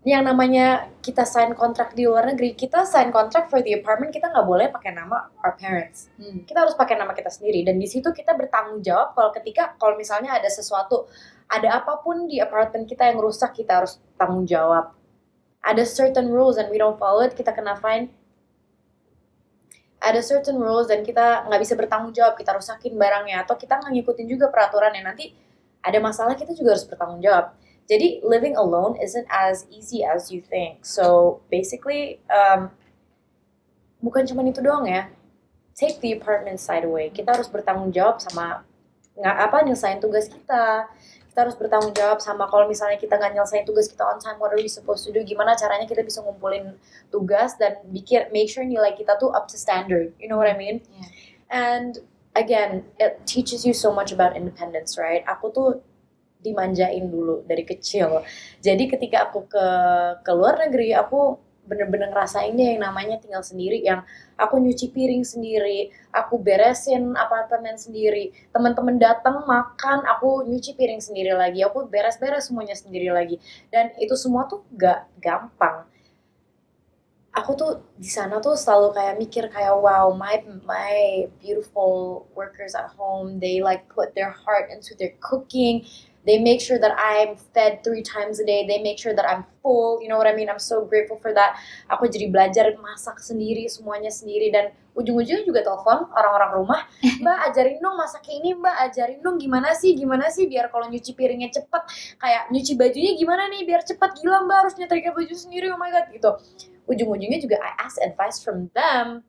yang 0.03 0.27
namanya 0.27 0.91
kita 0.99 1.23
sign 1.23 1.55
kontrak 1.55 1.95
di 1.95 2.03
luar 2.03 2.27
negeri, 2.27 2.59
kita 2.59 2.83
sign 2.83 3.07
kontrak 3.07 3.47
for 3.47 3.63
the 3.63 3.71
apartment, 3.79 4.11
kita 4.11 4.27
nggak 4.27 4.43
boleh 4.43 4.67
pakai 4.67 4.91
nama 4.91 5.31
our 5.39 5.55
parents. 5.55 6.11
Kita 6.43 6.59
harus 6.67 6.75
pakai 6.75 6.99
nama 6.99 7.15
kita 7.15 7.31
sendiri. 7.31 7.63
Dan 7.63 7.79
di 7.79 7.87
situ 7.87 8.11
kita 8.11 8.35
bertanggung 8.35 8.83
jawab 8.83 9.15
kalau 9.15 9.31
ketika, 9.31 9.79
kalau 9.79 9.95
misalnya 9.95 10.35
ada 10.35 10.51
sesuatu, 10.51 11.07
ada 11.47 11.79
apa 11.79 12.03
pun 12.03 12.27
di 12.27 12.43
apartemen 12.43 12.83
kita 12.83 13.07
yang 13.07 13.23
rusak, 13.23 13.55
kita 13.55 13.79
harus 13.79 14.03
tanggung 14.19 14.43
jawab. 14.43 14.91
Ada 15.63 15.87
certain 15.87 16.27
rules 16.27 16.59
and 16.59 16.67
we 16.67 16.75
don't 16.75 16.99
follow 16.99 17.23
it, 17.23 17.31
kita 17.31 17.55
kena 17.55 17.79
fine. 17.79 18.11
Ada 20.03 20.19
certain 20.19 20.59
rules 20.59 20.91
dan 20.91 21.07
kita 21.07 21.47
nggak 21.47 21.61
bisa 21.63 21.79
bertanggung 21.79 22.11
jawab, 22.11 22.35
kita 22.35 22.51
rusakin 22.51 22.99
barangnya. 22.99 23.47
Atau 23.47 23.55
kita 23.55 23.79
nggak 23.79 23.91
ngikutin 23.95 24.27
juga 24.27 24.51
peraturan 24.51 24.91
yang 24.91 25.07
nanti 25.07 25.31
ada 25.79 25.95
masalah, 26.03 26.35
kita 26.35 26.51
juga 26.51 26.75
harus 26.75 26.83
bertanggung 26.83 27.23
jawab. 27.23 27.55
Jadi 27.83 28.23
living 28.23 28.55
alone 28.55 28.95
isn't 28.95 29.27
as 29.27 29.67
easy 29.67 30.07
as 30.07 30.31
you 30.31 30.39
think. 30.39 30.87
So 30.87 31.39
basically, 31.51 32.23
um, 32.31 32.71
bukan 33.99 34.23
cuma 34.23 34.43
itu 34.47 34.63
doang 34.63 34.87
ya. 34.87 35.11
Take 35.75 35.99
the 35.99 36.15
apartment 36.15 36.63
side 36.63 36.87
away. 36.87 37.11
Kita 37.11 37.35
harus 37.35 37.51
bertanggung 37.51 37.91
jawab 37.91 38.23
sama 38.23 38.63
nggak 39.19 39.37
apa 39.49 39.57
nyelesain 39.67 39.99
tugas 39.99 40.31
kita. 40.31 40.87
Kita 41.33 41.39
harus 41.49 41.57
bertanggung 41.57 41.97
jawab 41.97 42.21
sama 42.21 42.45
kalau 42.45 42.69
misalnya 42.69 42.95
kita 43.01 43.17
nggak 43.17 43.33
nyelesain 43.33 43.65
tugas 43.65 43.89
kita 43.89 44.05
on 44.05 44.21
time, 44.21 44.37
what 44.37 44.53
are 44.53 44.59
we 44.61 44.69
supposed 44.69 45.01
to 45.03 45.11
do? 45.11 45.25
Gimana 45.25 45.57
caranya 45.57 45.89
kita 45.89 46.05
bisa 46.05 46.21
ngumpulin 46.21 46.77
tugas 47.09 47.57
dan 47.57 47.81
bikin 47.89 48.29
make 48.29 48.47
sure 48.47 48.61
nilai 48.61 48.93
kita 48.93 49.17
tuh 49.17 49.33
up 49.33 49.49
to 49.49 49.57
standard. 49.57 50.13
You 50.21 50.29
know 50.29 50.37
what 50.37 50.47
I 50.47 50.55
mean? 50.55 50.85
Yeah. 50.93 51.09
And 51.49 51.91
again, 52.37 52.85
it 53.01 53.25
teaches 53.25 53.65
you 53.65 53.73
so 53.73 53.89
much 53.89 54.13
about 54.13 54.37
independence, 54.37 54.97
right? 54.97 55.25
Aku 55.25 55.49
tuh 55.49 55.81
dimanjain 56.43 57.07
dulu 57.07 57.47
dari 57.47 57.63
kecil. 57.63 58.21
Jadi 58.59 58.91
ketika 58.91 59.31
aku 59.31 59.47
ke 59.47 59.67
ke 60.21 60.31
luar 60.35 60.59
negeri, 60.67 60.91
aku 60.91 61.39
bener-bener 61.63 62.11
ngerasain 62.11 62.51
deh 62.53 62.75
yang 62.75 62.83
namanya 62.83 63.15
tinggal 63.23 63.39
sendiri, 63.39 63.79
yang 63.79 64.03
aku 64.35 64.59
nyuci 64.59 64.91
piring 64.91 65.23
sendiri, 65.23 65.89
aku 66.11 66.35
beresin 66.35 67.15
apartemen 67.15 67.79
sendiri, 67.79 68.35
teman-teman 68.51 68.99
datang 68.99 69.47
makan, 69.47 70.03
aku 70.03 70.43
nyuci 70.43 70.75
piring 70.75 70.99
sendiri 70.99 71.31
lagi, 71.31 71.63
aku 71.63 71.87
beres-beres 71.87 72.51
semuanya 72.51 72.75
sendiri 72.75 73.09
lagi, 73.09 73.39
dan 73.71 73.95
itu 73.95 74.13
semua 74.19 74.45
tuh 74.45 74.67
gak 74.75 75.07
gampang. 75.23 75.87
Aku 77.33 77.57
tuh 77.57 77.81
di 77.97 78.05
sana 78.05 78.37
tuh 78.37 78.53
selalu 78.53 78.93
kayak 78.93 79.15
mikir 79.17 79.43
kayak 79.49 79.73
wow 79.73 80.13
my 80.13 80.37
my 80.69 81.25
beautiful 81.41 82.29
workers 82.37 82.77
at 82.77 82.93
home 82.93 83.41
they 83.41 83.57
like 83.57 83.89
put 83.89 84.13
their 84.13 84.29
heart 84.29 84.69
into 84.69 84.93
their 84.93 85.17
cooking 85.17 85.81
they 86.25 86.39
make 86.39 86.61
sure 86.61 86.79
that 86.79 86.95
I'm 86.95 87.35
fed 87.35 87.83
three 87.83 88.01
times 88.01 88.39
a 88.39 88.45
day. 88.45 88.65
They 88.67 88.79
make 88.79 88.97
sure 88.97 89.13
that 89.13 89.27
I'm 89.27 89.43
full. 89.61 89.99
You 90.01 90.07
know 90.07 90.17
what 90.17 90.27
I 90.27 90.35
mean? 90.35 90.49
I'm 90.49 90.59
so 90.59 90.85
grateful 90.85 91.17
for 91.19 91.33
that. 91.35 91.59
Aku 91.91 92.07
jadi 92.07 92.31
belajar 92.31 92.71
masak 92.79 93.19
sendiri, 93.19 93.67
semuanya 93.67 94.11
sendiri 94.11 94.51
dan 94.51 94.71
ujung-ujungnya 94.93 95.41
juga 95.43 95.65
telepon 95.65 96.05
orang-orang 96.13 96.51
rumah, 96.53 96.81
Mbak 97.21 97.37
ajarin 97.49 97.77
dong 97.81 97.97
masak 97.97 98.23
ini, 98.29 98.53
Mbak 98.53 98.75
ajarin 98.89 99.19
dong 99.25 99.37
gimana 99.41 99.73
sih, 99.73 99.97
gimana 99.97 100.29
sih 100.29 100.45
biar 100.45 100.69
kalau 100.69 100.85
nyuci 100.85 101.17
piringnya 101.17 101.49
cepet, 101.49 101.83
kayak 102.21 102.53
nyuci 102.53 102.77
bajunya 102.77 103.17
gimana 103.17 103.49
nih 103.49 103.65
biar 103.65 103.81
cepet 103.81 104.21
gila 104.21 104.45
Mbak 104.45 104.57
harus 104.61 104.73
nyetrika 104.77 105.09
baju 105.11 105.33
sendiri, 105.33 105.73
oh 105.73 105.81
my 105.81 105.89
god 105.89 106.05
gitu. 106.13 106.31
Ujung-ujungnya 106.85 107.39
juga 107.41 107.57
I 107.57 107.73
ask 107.81 107.97
advice 108.05 108.37
from 108.37 108.69
them, 108.77 109.25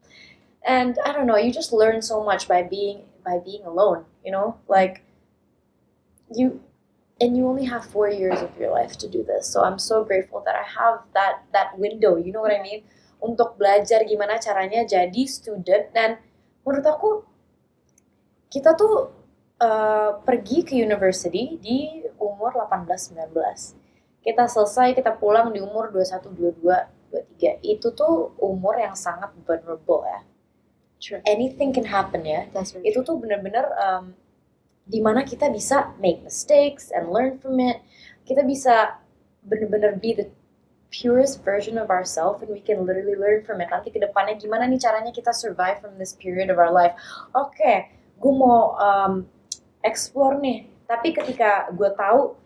and 0.68 1.00
I 1.00 1.16
don't 1.16 1.24
know, 1.24 1.40
you 1.40 1.48
just 1.48 1.72
learn 1.72 2.04
so 2.04 2.20
much 2.20 2.44
by 2.44 2.60
being 2.60 3.08
by 3.24 3.40
being 3.40 3.64
alone, 3.64 4.04
you 4.20 4.28
know, 4.28 4.60
like 4.68 5.00
you 6.28 6.60
and 7.20 7.36
you 7.36 7.46
only 7.46 7.64
have 7.64 7.84
four 7.86 8.10
years 8.10 8.42
of 8.42 8.50
your 8.58 8.70
life 8.70 8.98
to 8.98 9.06
do 9.08 9.22
this. 9.22 9.46
So 9.46 9.62
I'm 9.62 9.78
so 9.78 10.04
grateful 10.04 10.42
that 10.46 10.54
I 10.54 10.66
have 10.66 11.06
that 11.14 11.46
that 11.54 11.78
window. 11.78 12.16
You 12.16 12.32
know 12.34 12.42
what 12.42 12.54
I 12.54 12.62
mean? 12.62 12.82
Untuk 13.22 13.56
belajar 13.56 14.02
gimana 14.04 14.42
caranya 14.42 14.84
jadi 14.84 15.22
student 15.30 15.94
dan 15.94 16.18
menurut 16.66 16.84
aku 16.84 17.10
kita 18.50 18.74
tuh 18.74 19.10
uh, 19.58 20.20
pergi 20.22 20.62
ke 20.66 20.74
university 20.78 21.58
di 21.58 22.02
umur 22.18 22.54
18-19. 22.70 23.34
Kita 24.24 24.48
selesai, 24.48 24.96
kita 24.96 25.12
pulang 25.20 25.52
di 25.52 25.60
umur 25.60 25.92
21, 25.92 26.32
22, 26.32 26.64
23. 27.12 27.60
Itu 27.60 27.92
tuh 27.92 28.32
umur 28.40 28.80
yang 28.80 28.96
sangat 28.96 29.34
vulnerable 29.44 30.06
ya. 30.08 30.20
True. 31.02 31.20
Anything 31.28 31.76
can 31.76 31.84
happen 31.84 32.24
ya. 32.24 32.48
That's 32.56 32.72
Itu 32.80 33.04
tuh 33.04 33.20
bener-bener 33.20 33.68
um, 33.76 34.16
di 34.84 35.00
mana 35.00 35.24
kita 35.24 35.48
bisa 35.48 35.96
make 35.96 36.20
mistakes 36.20 36.92
and 36.92 37.08
learn 37.08 37.40
from 37.40 37.56
it. 37.60 37.80
Kita 38.28 38.44
bisa 38.44 39.00
bener-bener 39.44 39.96
be 39.96 40.16
the 40.16 40.28
purest 40.94 41.42
version 41.42 41.74
of 41.80 41.90
ourselves 41.90 42.38
and 42.44 42.52
we 42.52 42.62
can 42.62 42.86
literally 42.86 43.16
learn 43.16 43.42
from 43.42 43.58
it. 43.64 43.68
Nanti 43.72 43.90
ke 43.90 43.98
depannya 43.98 44.38
gimana 44.38 44.68
nih 44.68 44.78
caranya 44.78 45.10
kita 45.10 45.32
survive 45.32 45.80
from 45.80 45.96
this 45.96 46.14
period 46.14 46.52
of 46.52 46.60
our 46.60 46.70
life. 46.70 46.94
Oke, 47.34 47.90
gue 48.20 48.32
mau 48.32 48.78
um, 48.78 49.26
explore 49.82 50.38
nih. 50.38 50.68
Tapi 50.84 51.16
ketika 51.16 51.72
gue 51.72 51.90
tahu 51.96 52.36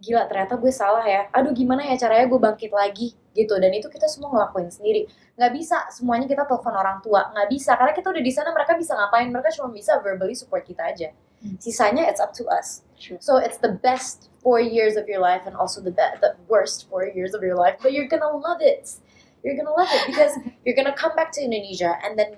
gila 0.00 0.24
ternyata 0.28 0.56
gue 0.56 0.72
salah 0.72 1.04
ya. 1.04 1.28
Aduh 1.32 1.52
gimana 1.52 1.84
ya 1.84 1.96
caranya 1.96 2.28
gue 2.28 2.40
bangkit 2.40 2.72
lagi 2.72 3.16
gitu. 3.32 3.56
Dan 3.56 3.72
itu 3.72 3.88
kita 3.88 4.06
semua 4.06 4.32
ngelakuin 4.32 4.68
sendiri. 4.68 5.08
Nggak 5.34 5.52
bisa 5.56 5.76
semuanya 5.92 6.28
kita 6.28 6.44
telepon 6.44 6.76
orang 6.76 7.00
tua. 7.00 7.32
Nggak 7.32 7.48
bisa 7.52 7.72
karena 7.74 7.92
kita 7.96 8.08
udah 8.12 8.22
di 8.22 8.32
sana 8.32 8.48
mereka 8.52 8.72
bisa 8.76 8.92
ngapain? 8.96 9.28
Mereka 9.28 9.48
cuma 9.60 9.68
bisa 9.72 9.98
verbally 10.00 10.36
support 10.38 10.62
kita 10.62 10.86
aja. 10.86 11.10
Sisanya 11.58 12.08
it's 12.08 12.20
up 12.20 12.32
to 12.34 12.44
us. 12.46 12.82
true. 13.00 13.16
So 13.20 13.36
it's 13.36 13.56
the 13.58 13.72
best 13.72 14.28
four 14.44 14.60
years 14.60 14.96
of 14.96 15.08
your 15.08 15.20
life 15.20 15.42
and 15.48 15.56
also 15.56 15.80
the 15.80 15.90
be- 15.90 16.18
the 16.20 16.36
worst 16.48 16.88
four 16.88 17.08
years 17.08 17.32
of 17.34 17.42
your 17.42 17.56
life. 17.56 17.80
But 17.80 17.92
you're 17.92 18.08
gonna 18.08 18.30
love 18.30 18.60
it. 18.60 19.00
You're 19.42 19.56
gonna 19.56 19.72
love 19.72 19.88
it 19.90 20.06
because 20.06 20.36
you're 20.64 20.76
gonna 20.76 20.94
come 20.94 21.16
back 21.16 21.32
to 21.32 21.40
Indonesia 21.40 21.96
and 22.04 22.18
then 22.18 22.36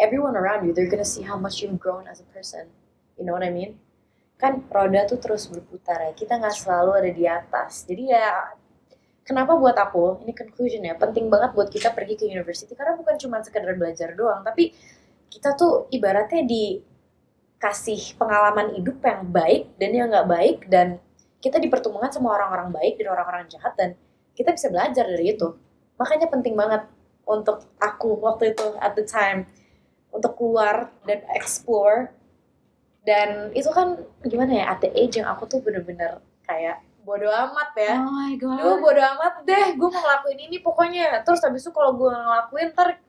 everyone 0.00 0.36
around 0.36 0.66
you 0.66 0.72
they're 0.72 0.90
gonna 0.90 1.04
see 1.04 1.22
how 1.22 1.36
much 1.36 1.60
you've 1.60 1.78
grown 1.78 2.08
as 2.08 2.20
a 2.20 2.26
person. 2.32 2.72
You 3.20 3.28
know 3.28 3.36
what 3.36 3.44
I 3.44 3.52
mean? 3.52 3.76
Kan 4.40 4.64
roda 4.72 5.04
tuh 5.04 5.20
terus 5.20 5.46
berputar 5.52 6.00
ya. 6.00 6.12
Kita 6.16 6.40
nggak 6.40 6.56
selalu 6.56 6.90
ada 7.04 7.10
di 7.12 7.24
atas. 7.28 7.84
Jadi 7.84 8.08
ya 8.08 8.56
kenapa 9.28 9.60
buat 9.60 9.76
aku 9.76 10.24
ini 10.24 10.32
conclusion 10.32 10.88
ya 10.88 10.96
penting 10.96 11.28
banget 11.28 11.52
buat 11.52 11.68
kita 11.68 11.92
pergi 11.92 12.16
ke 12.16 12.24
university 12.24 12.72
karena 12.72 12.96
bukan 12.96 13.20
cuma 13.20 13.44
sekedar 13.44 13.76
belajar 13.76 14.16
doang 14.16 14.40
tapi 14.40 14.72
kita 15.28 15.52
tuh 15.52 15.84
ibaratnya 15.92 16.48
dikasih 17.58 18.14
pengalaman 18.14 18.70
hidup 18.78 19.02
yang 19.02 19.26
baik 19.34 19.74
dan 19.82 19.90
yang 19.90 20.06
nggak 20.06 20.30
baik 20.30 20.58
dan 20.70 21.02
kita 21.42 21.58
dipertemukan 21.58 22.06
sama 22.06 22.38
orang-orang 22.38 22.70
baik 22.70 23.02
dan 23.02 23.10
orang-orang 23.10 23.50
jahat 23.50 23.74
dan 23.74 23.98
kita 24.38 24.54
bisa 24.54 24.70
belajar 24.70 25.02
dari 25.02 25.34
itu 25.34 25.58
makanya 25.98 26.30
penting 26.30 26.54
banget 26.54 26.86
untuk 27.26 27.66
aku 27.82 28.14
waktu 28.22 28.54
itu 28.54 28.78
at 28.78 28.94
the 28.94 29.02
time 29.02 29.50
untuk 30.14 30.38
keluar 30.38 30.94
dan 31.02 31.26
explore 31.34 32.14
dan 33.02 33.50
itu 33.50 33.74
kan 33.74 34.06
gimana 34.22 34.62
ya 34.62 34.64
at 34.70 34.78
the 34.78 34.94
age 34.94 35.18
yang 35.18 35.26
aku 35.26 35.50
tuh 35.50 35.58
bener-bener 35.58 36.22
kayak 36.46 36.78
bodo 37.02 37.26
amat 37.26 37.74
ya 37.74 37.94
Oh 38.06 38.14
my 38.14 38.38
god. 38.38 38.54
Duh 38.54 38.78
bodo 38.78 39.02
amat 39.02 39.42
deh, 39.42 39.74
gue 39.80 39.88
mau 39.88 39.96
ngelakuin 40.04 40.40
ini 40.44 40.60
pokoknya. 40.60 41.24
Terus 41.24 41.40
habis 41.40 41.64
itu 41.64 41.72
kalau 41.72 41.96
gue 41.96 42.12
ngelakuin 42.12 42.76
ntar 42.76 43.00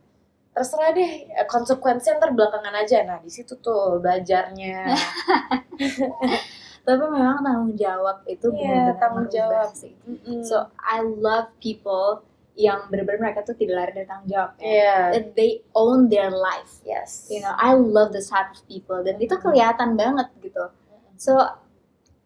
terserah 0.52 0.92
deh 0.92 1.12
konsekuensinya 1.48 2.20
ntar 2.20 2.32
belakangan 2.36 2.76
aja. 2.76 3.06
Nah 3.06 3.18
di 3.22 3.32
situ 3.32 3.56
tuh 3.60 4.02
belajarnya. 4.04 4.90
Tapi 6.86 7.06
memang 7.06 7.46
tanggung 7.46 7.76
jawab 7.78 8.26
itu 8.26 8.50
Iya, 8.50 8.58
benar-benar 8.58 8.98
tanggung 8.98 9.28
jawab. 9.30 9.68
sih. 9.78 9.94
Mm-mm. 10.10 10.42
So 10.42 10.68
I 10.80 11.06
love 11.06 11.54
people 11.62 12.26
yang 12.58 12.90
benar-benar 12.92 13.30
mereka 13.32 13.46
tuh 13.46 13.56
tidak 13.56 13.76
lari 13.78 13.92
dari 13.94 14.08
tanggung 14.10 14.30
jawab 14.32 14.52
ya. 14.58 14.66
Iya. 14.66 14.96
That 15.14 15.26
They 15.38 15.62
own 15.78 16.10
their 16.10 16.34
life. 16.34 16.82
Yes. 16.84 17.30
You 17.30 17.46
know, 17.46 17.54
I 17.56 17.78
love 17.78 18.12
this 18.12 18.34
type 18.34 18.52
of 18.52 18.62
people 18.66 19.00
dan 19.06 19.22
itu 19.22 19.38
kelihatan 19.38 19.96
banget 19.96 20.28
gitu. 20.42 20.74
So 21.16 21.38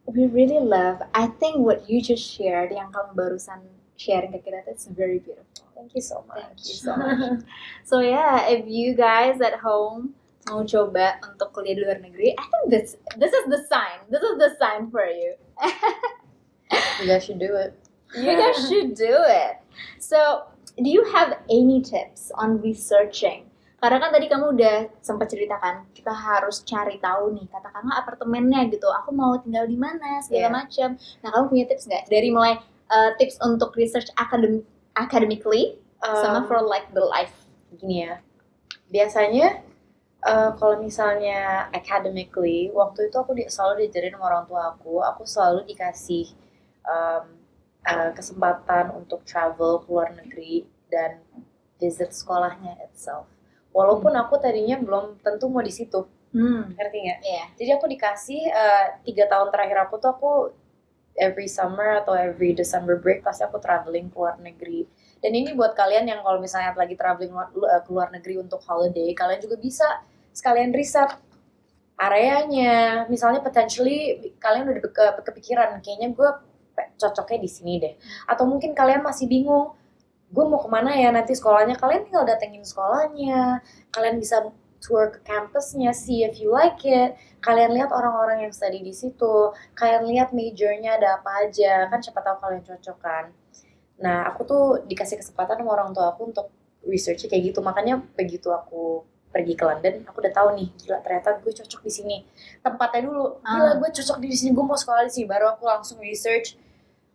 we 0.10 0.26
really 0.32 0.64
love. 0.64 1.04
I 1.12 1.28
think 1.38 1.60
what 1.62 1.86
you 1.92 2.00
just 2.00 2.24
shared 2.24 2.72
yang 2.72 2.90
kamu 2.90 3.14
barusan 3.14 3.62
sharing 4.04 4.36
ke 4.36 4.44
kita 4.44 4.60
that's 4.68 4.92
very 4.92 5.24
beautiful. 5.24 5.64
Thank 5.72 5.96
you 5.96 6.04
so 6.04 6.28
much. 6.28 6.44
Thank 6.44 6.60
you 6.68 6.76
so 6.76 6.92
much. 7.00 7.48
So 7.90 8.04
yeah, 8.04 8.52
if 8.52 8.68
you 8.68 8.92
guys 9.00 9.40
at 9.40 9.64
home 9.64 10.12
mau 10.44 10.68
coba 10.68 11.24
untuk 11.24 11.56
kuliah 11.56 11.72
di 11.72 11.82
luar 11.88 12.04
negeri, 12.04 12.36
I 12.36 12.44
think 12.52 12.64
this 12.68 13.00
this 13.16 13.32
is 13.32 13.48
the 13.48 13.64
sign. 13.72 14.04
This 14.12 14.20
is 14.20 14.36
the 14.36 14.52
sign 14.60 14.92
for 14.92 15.08
you. 15.08 15.40
you 17.00 17.08
guys 17.08 17.24
should 17.24 17.40
do 17.40 17.56
it. 17.56 17.72
You 18.14 18.36
guys 18.36 18.60
should 18.68 18.94
do 18.94 19.24
it. 19.24 19.58
So, 19.98 20.46
do 20.78 20.86
you 20.92 21.02
have 21.16 21.40
any 21.50 21.82
tips 21.82 22.30
on 22.36 22.62
researching? 22.62 23.50
Karena 23.84 24.00
kan 24.00 24.16
tadi 24.16 24.32
kamu 24.32 24.56
udah 24.56 24.78
sempat 25.04 25.28
ceritakan 25.28 25.92
kita 25.92 26.12
harus 26.16 26.64
cari 26.64 27.04
tahu 27.04 27.36
nih 27.36 27.48
katakanlah 27.52 28.00
apartemennya 28.00 28.72
gitu. 28.72 28.88
Aku 28.88 29.12
mau 29.12 29.36
tinggal 29.44 29.68
di 29.68 29.76
mana 29.76 30.24
segala 30.24 30.48
Yeah. 30.48 30.54
macam. 30.56 30.90
Nah, 31.20 31.30
kamu 31.36 31.46
punya 31.52 31.66
tips 31.68 31.88
nggak 31.92 32.04
dari 32.08 32.30
mulai 32.32 32.64
uh, 32.94 33.10
tips 33.18 33.42
untuk 33.42 33.74
research 33.74 34.08
academic 34.16 34.62
academically 34.94 35.82
sama 36.04 36.44
Um, 36.44 36.46
for 36.46 36.60
like 36.62 36.86
the 36.94 37.02
life? 37.02 37.34
gini 37.74 38.06
ya. 38.06 38.22
Biasanya 38.94 39.66
eh, 40.22 40.50
kalau 40.60 40.78
misalnya 40.80 41.68
academically, 41.74 42.70
waktu 42.72 43.10
itu 43.10 43.16
aku 43.18 43.34
di, 43.34 43.44
selalu 43.50 43.88
diajarin 43.88 44.14
sama 44.14 44.26
orang 44.30 44.44
tua 44.46 44.62
aku, 44.76 45.02
aku 45.02 45.24
selalu 45.26 45.66
dikasih 45.66 46.30
um, 46.86 47.26
eh, 47.84 48.12
kesempatan 48.14 48.94
untuk 48.94 49.26
travel 49.26 49.82
ke 49.84 49.88
luar 49.90 50.14
negeri 50.14 50.70
dan 50.88 51.18
visit 51.82 52.14
sekolahnya 52.14 52.78
itself. 52.86 53.26
Walaupun 53.74 54.14
aku 54.14 54.38
tadinya 54.38 54.78
belum 54.78 55.18
tentu 55.26 55.50
mau 55.50 55.64
di 55.66 55.74
situ, 55.74 56.06
Hmm. 56.34 56.74
ngerti 56.74 56.98
nggak? 56.98 57.20
Iya. 57.22 57.46
Jadi 57.58 57.70
aku 57.78 57.86
dikasih 57.90 58.42
eh, 58.50 58.86
tiga 59.06 59.26
tahun 59.30 59.50
terakhir 59.54 59.78
aku 59.86 59.96
tuh 60.02 60.10
aku 60.14 60.32
every 61.18 61.46
summer 61.46 62.02
atau 62.02 62.14
every 62.18 62.54
December 62.54 62.98
break 62.98 63.22
pasti 63.22 63.46
aku 63.46 63.62
traveling 63.62 64.10
ke 64.10 64.16
luar 64.18 64.38
negeri. 64.42 64.86
Dan 65.24 65.32
ini 65.40 65.56
buat 65.56 65.72
kalian 65.78 66.10
yang 66.10 66.20
kalau 66.20 66.42
misalnya 66.42 66.76
lagi 66.76 67.00
traveling 67.00 67.32
eh, 67.32 67.82
ke 67.86 67.90
luar 67.94 68.12
negeri 68.12 68.44
untuk 68.44 68.60
holiday, 68.66 69.16
kalian 69.16 69.40
juga 69.40 69.56
bisa 69.56 69.88
sekalian 70.36 70.76
riset 70.76 71.16
areanya. 71.96 73.06
Misalnya 73.08 73.40
potentially 73.40 74.34
kalian 74.42 74.68
udah 74.68 74.82
ke- 74.84 75.24
kepikiran 75.24 75.80
kayaknya 75.80 76.12
gue 76.12 76.30
cocoknya 76.98 77.40
di 77.40 77.50
sini 77.50 77.74
deh. 77.80 77.94
Atau 78.28 78.50
mungkin 78.50 78.74
kalian 78.74 79.06
masih 79.06 79.30
bingung, 79.30 79.78
gue 80.34 80.46
mau 80.50 80.60
ke 80.60 80.70
mana 80.70 80.98
ya 80.98 81.14
nanti 81.14 81.38
sekolahnya. 81.38 81.78
Kalian 81.78 82.10
tinggal 82.10 82.26
datengin 82.26 82.66
sekolahnya, 82.66 83.62
kalian 83.94 84.18
bisa 84.18 84.44
tour 84.84 85.08
ke 85.16 85.24
kampusnya, 85.24 85.96
see 85.96 86.28
if 86.28 86.36
you 86.44 86.52
like 86.52 86.84
it. 86.84 87.16
Kalian 87.40 87.72
lihat 87.72 87.96
orang-orang 87.96 88.44
yang 88.44 88.52
study 88.52 88.84
di 88.84 88.92
situ, 88.92 89.56
kalian 89.80 90.04
lihat 90.12 90.36
majornya 90.36 91.00
ada 91.00 91.24
apa 91.24 91.48
aja, 91.48 91.88
kan 91.88 92.04
siapa 92.04 92.20
tahu 92.20 92.36
kalian 92.44 92.64
cocok 92.68 92.98
kan. 93.00 93.26
Nah, 94.04 94.28
aku 94.28 94.42
tuh 94.44 94.64
dikasih 94.84 95.16
kesempatan 95.24 95.64
sama 95.64 95.72
orang 95.80 95.96
tua 95.96 96.12
aku 96.12 96.28
untuk 96.28 96.52
research 96.84 97.24
kayak 97.32 97.56
gitu. 97.56 97.64
Makanya 97.64 98.04
begitu 98.20 98.52
aku 98.52 99.08
pergi 99.34 99.58
ke 99.58 99.64
London, 99.66 100.06
aku 100.06 100.22
udah 100.22 100.34
tahu 100.36 100.48
nih, 100.54 100.70
gila 100.78 101.02
ternyata 101.02 101.42
gue 101.42 101.50
cocok 101.50 101.82
di 101.82 101.92
sini. 101.92 102.18
Tempatnya 102.62 103.02
dulu, 103.10 103.42
gila 103.42 103.72
Ah. 103.72 103.76
gue 103.82 103.90
cocok 103.90 104.18
di 104.22 104.30
sini, 104.38 104.54
gue 104.54 104.62
mau 104.62 104.78
sekolah 104.78 105.10
di 105.10 105.12
sini. 105.12 105.26
Baru 105.26 105.50
aku 105.50 105.66
langsung 105.66 105.98
research, 105.98 106.54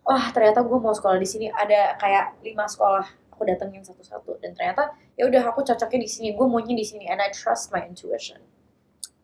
wah 0.02 0.33
ternyata 0.35 0.66
gue 0.66 0.78
mau 0.83 0.90
sekolah 0.90 1.14
di 1.20 1.28
sini. 1.28 1.46
Ada 1.46 1.94
kayak 1.94 2.42
lima 2.42 2.66
sekolah, 2.66 3.07
aku 3.38 3.46
datengin 3.46 3.87
satu-satu. 3.87 4.42
Dan 4.42 4.59
ternyata 4.59 4.90
ya 5.14 5.31
udah 5.31 5.55
aku 5.55 5.62
cocoknya 5.62 6.03
di 6.03 6.11
sini, 6.11 6.29
gue 6.35 6.46
maunya 6.51 6.74
di 6.74 6.83
sini. 6.83 7.07
And 7.07 7.22
I 7.22 7.31
trust 7.31 7.70
my 7.70 7.87
intuition. 7.87 8.42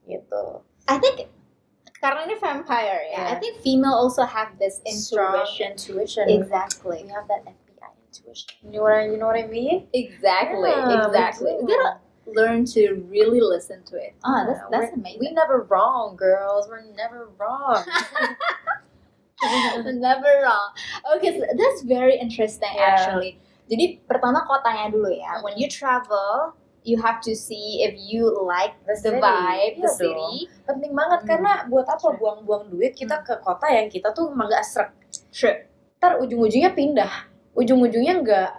Gitu. 0.06 0.42
I 0.86 1.02
think 1.02 1.26
karena 1.98 2.22
ini 2.30 2.38
vampire 2.38 3.10
ya. 3.10 3.18
Yeah. 3.18 3.26
I 3.34 3.34
think 3.42 3.58
female 3.66 3.98
also 3.98 4.22
have 4.22 4.54
this 4.62 4.78
intuition. 4.86 5.74
intuition. 5.74 6.30
Exactly. 6.30 7.02
We 7.02 7.10
have 7.10 7.26
that 7.26 7.42
FBI 7.42 7.90
intuition. 8.06 8.54
You 8.62 8.78
know 8.78 8.86
what 8.86 8.94
I, 8.94 9.10
you 9.10 9.18
know 9.18 9.26
what 9.26 9.40
I 9.40 9.50
mean? 9.50 9.90
Exactly. 9.90 10.70
Yeah, 10.70 10.86
we 10.86 10.94
exactly. 10.94 11.52
We 11.58 11.66
gotta 11.66 11.98
learn 12.30 12.62
to 12.78 13.02
really 13.10 13.42
listen 13.42 13.82
to 13.90 13.98
it. 13.98 14.14
Oh, 14.22 14.44
that's 14.46 14.62
that's 14.70 14.94
we're- 14.94 15.00
amazing. 15.02 15.20
We 15.24 15.34
never 15.34 15.66
wrong, 15.66 16.14
girls. 16.14 16.70
We're 16.70 16.86
never 16.94 17.34
wrong. 17.34 17.82
Never 19.84 20.32
wrong. 20.40 20.72
Okay, 21.16 21.38
so 21.38 21.44
that's 21.52 21.82
very 21.82 22.16
interesting 22.16 22.68
Yeah. 22.74 22.96
actually. 22.96 23.40
Jadi 23.64 24.04
pertama 24.04 24.44
kotanya 24.44 24.92
dulu 24.92 25.08
ya. 25.08 25.40
When 25.40 25.56
you 25.56 25.66
travel, 25.66 26.52
you 26.84 27.00
have 27.00 27.24
to 27.24 27.32
see 27.32 27.80
if 27.80 27.96
you 27.96 28.28
like 28.44 28.76
The 28.84 28.92
the, 28.92 29.16
city. 29.16 29.20
vibe, 29.24 29.74
the 29.80 29.88
Iya 29.88 29.96
city. 29.96 30.34
Penting 30.68 30.92
banget 30.92 31.20
Hmm. 31.24 31.28
karena 31.32 31.52
buat 31.66 31.86
apa 31.88 32.12
buang-buang 32.12 32.68
duit 32.68 32.92
kita 32.92 33.24
ke 33.24 33.40
kota 33.40 33.72
yang 33.72 33.88
kita 33.88 34.12
tuh 34.12 34.28
emang 34.28 34.52
gak 34.52 34.64
serak. 34.68 34.92
Sure. 35.32 35.64
Ntar 35.96 36.20
ujung-ujungnya 36.20 36.76
pindah. 36.76 37.12
Ujung-ujungnya 37.56 38.20
nggak 38.20 38.50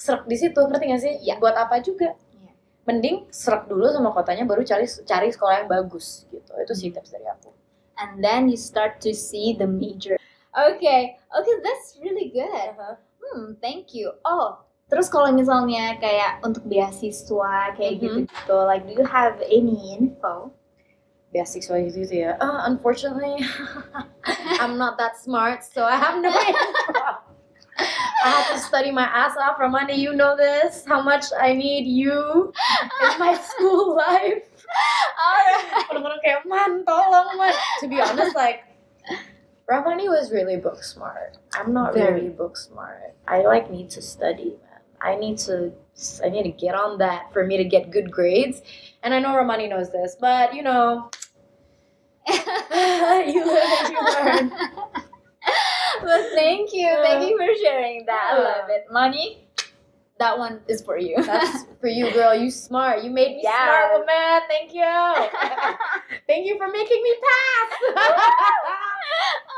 serak 0.00 0.24
di 0.24 0.36
situ, 0.40 0.56
ngerti 0.56 0.84
gak 0.88 1.02
sih? 1.04 1.14
Iya. 1.20 1.36
Buat 1.36 1.60
apa 1.60 1.84
juga? 1.84 2.16
Iya. 2.32 2.50
Mending 2.88 3.28
serak 3.28 3.68
dulu 3.68 3.92
sama 3.92 4.08
kotanya, 4.16 4.48
baru 4.48 4.64
cari 4.64 4.88
cari 5.04 5.28
sekolah 5.28 5.64
yang 5.64 5.68
bagus 5.68 6.24
gitu. 6.32 6.48
Itu 6.56 6.72
sih 6.72 6.88
Hmm. 6.88 6.96
tips 6.96 7.12
dari 7.12 7.28
aku. 7.28 7.52
And 7.94 8.24
then 8.24 8.48
you 8.48 8.56
start 8.56 8.98
to 9.04 9.12
see 9.12 9.52
the 9.52 9.68
major. 9.68 10.16
Okay, 10.50 11.18
okay, 11.30 11.54
that's 11.62 11.98
really 11.98 12.30
good. 12.30 12.74
Hmm, 13.24 13.56
thank 13.58 13.96
you. 13.96 14.12
Oh, 14.22 14.60
terus 14.86 15.08
kalau 15.08 15.32
misalnya 15.32 15.96
kayak 15.96 16.44
untuk 16.44 16.62
beasiswa 16.64 17.72
kayak 17.72 17.92
Mhm. 17.96 18.00
gitu-gitu, 18.00 18.56
like 18.68 18.84
do 18.84 18.92
you 18.92 19.06
have 19.06 19.40
any 19.42 19.96
info? 19.96 20.52
beasiswa 21.34 21.74
itu 21.82 22.06
tuh 22.06 22.18
ya. 22.30 22.32
Uh, 22.38 22.62
unfortunately, 22.70 23.42
I'm 24.62 24.78
not 24.78 24.94
that 25.02 25.18
smart, 25.18 25.66
so 25.66 25.82
I 25.82 25.98
have 25.98 26.22
no 26.22 26.30
info. 26.30 26.94
I 28.22 28.28
have 28.30 28.54
to 28.54 28.58
study 28.62 28.94
my 28.94 29.02
ass 29.02 29.34
off. 29.34 29.58
Romani, 29.58 29.98
you 29.98 30.14
know 30.14 30.38
this. 30.38 30.86
How 30.86 31.02
much 31.02 31.26
I 31.34 31.50
need 31.52 31.90
you 31.90 32.54
in 33.02 33.12
my 33.18 33.34
school 33.50 33.98
life. 33.98 34.46
Alright. 35.18 35.90
Bener-bener 35.90 36.18
kayak 36.22 36.46
man, 36.46 36.86
tolong 36.86 37.34
man. 37.34 37.50
To 37.82 37.90
be 37.90 37.98
honest, 37.98 38.38
like 38.38 38.62
Ramani 39.66 40.08
was 40.08 40.30
really 40.30 40.56
book 40.56 40.82
smart. 40.84 41.36
I'm 41.54 41.72
not 41.72 41.94
Very. 41.94 42.14
really 42.14 42.28
book 42.28 42.56
smart. 42.56 43.14
I 43.26 43.42
like 43.42 43.70
need 43.70 43.90
to 43.90 44.02
study, 44.02 44.56
man. 44.62 44.80
I 45.00 45.16
need 45.16 45.38
to 45.38 45.72
I 46.24 46.28
need 46.28 46.42
to 46.42 46.50
get 46.50 46.74
on 46.74 46.98
that 46.98 47.32
for 47.32 47.46
me 47.46 47.56
to 47.56 47.64
get 47.64 47.90
good 47.90 48.10
grades. 48.10 48.62
And 49.02 49.14
I 49.14 49.20
know 49.20 49.34
Ramani 49.36 49.68
knows 49.68 49.90
this, 49.92 50.16
but 50.20 50.54
you 50.54 50.62
know, 50.62 51.10
you 52.28 52.34
learn, 53.46 53.90
you 53.92 54.02
learn. 54.04 54.52
but 56.02 56.20
thank 56.34 56.72
you, 56.72 56.88
thank 57.02 57.28
you 57.28 57.38
for 57.38 57.54
sharing 57.62 58.04
that. 58.06 58.30
I 58.34 58.38
Yeah. 58.38 58.44
love 58.44 58.70
it. 58.70 58.86
Money, 58.90 59.46
that 60.18 60.36
one 60.38 60.60
is 60.68 60.82
for 60.82 60.98
you. 60.98 61.22
That's 61.24 61.64
for 61.80 61.88
you, 61.88 62.10
girl. 62.12 62.34
You 62.34 62.50
smart. 62.50 63.02
You 63.04 63.10
made 63.10 63.36
me 63.36 63.40
Yes. 63.42 63.54
smart, 63.54 63.92
woman. 64.00 64.42
Thank 64.48 64.74
you. 64.74 65.76
Thank 66.26 66.46
you 66.46 66.58
for 66.58 66.68
making 66.68 67.02
me 67.02 67.14
pass. 67.94 68.90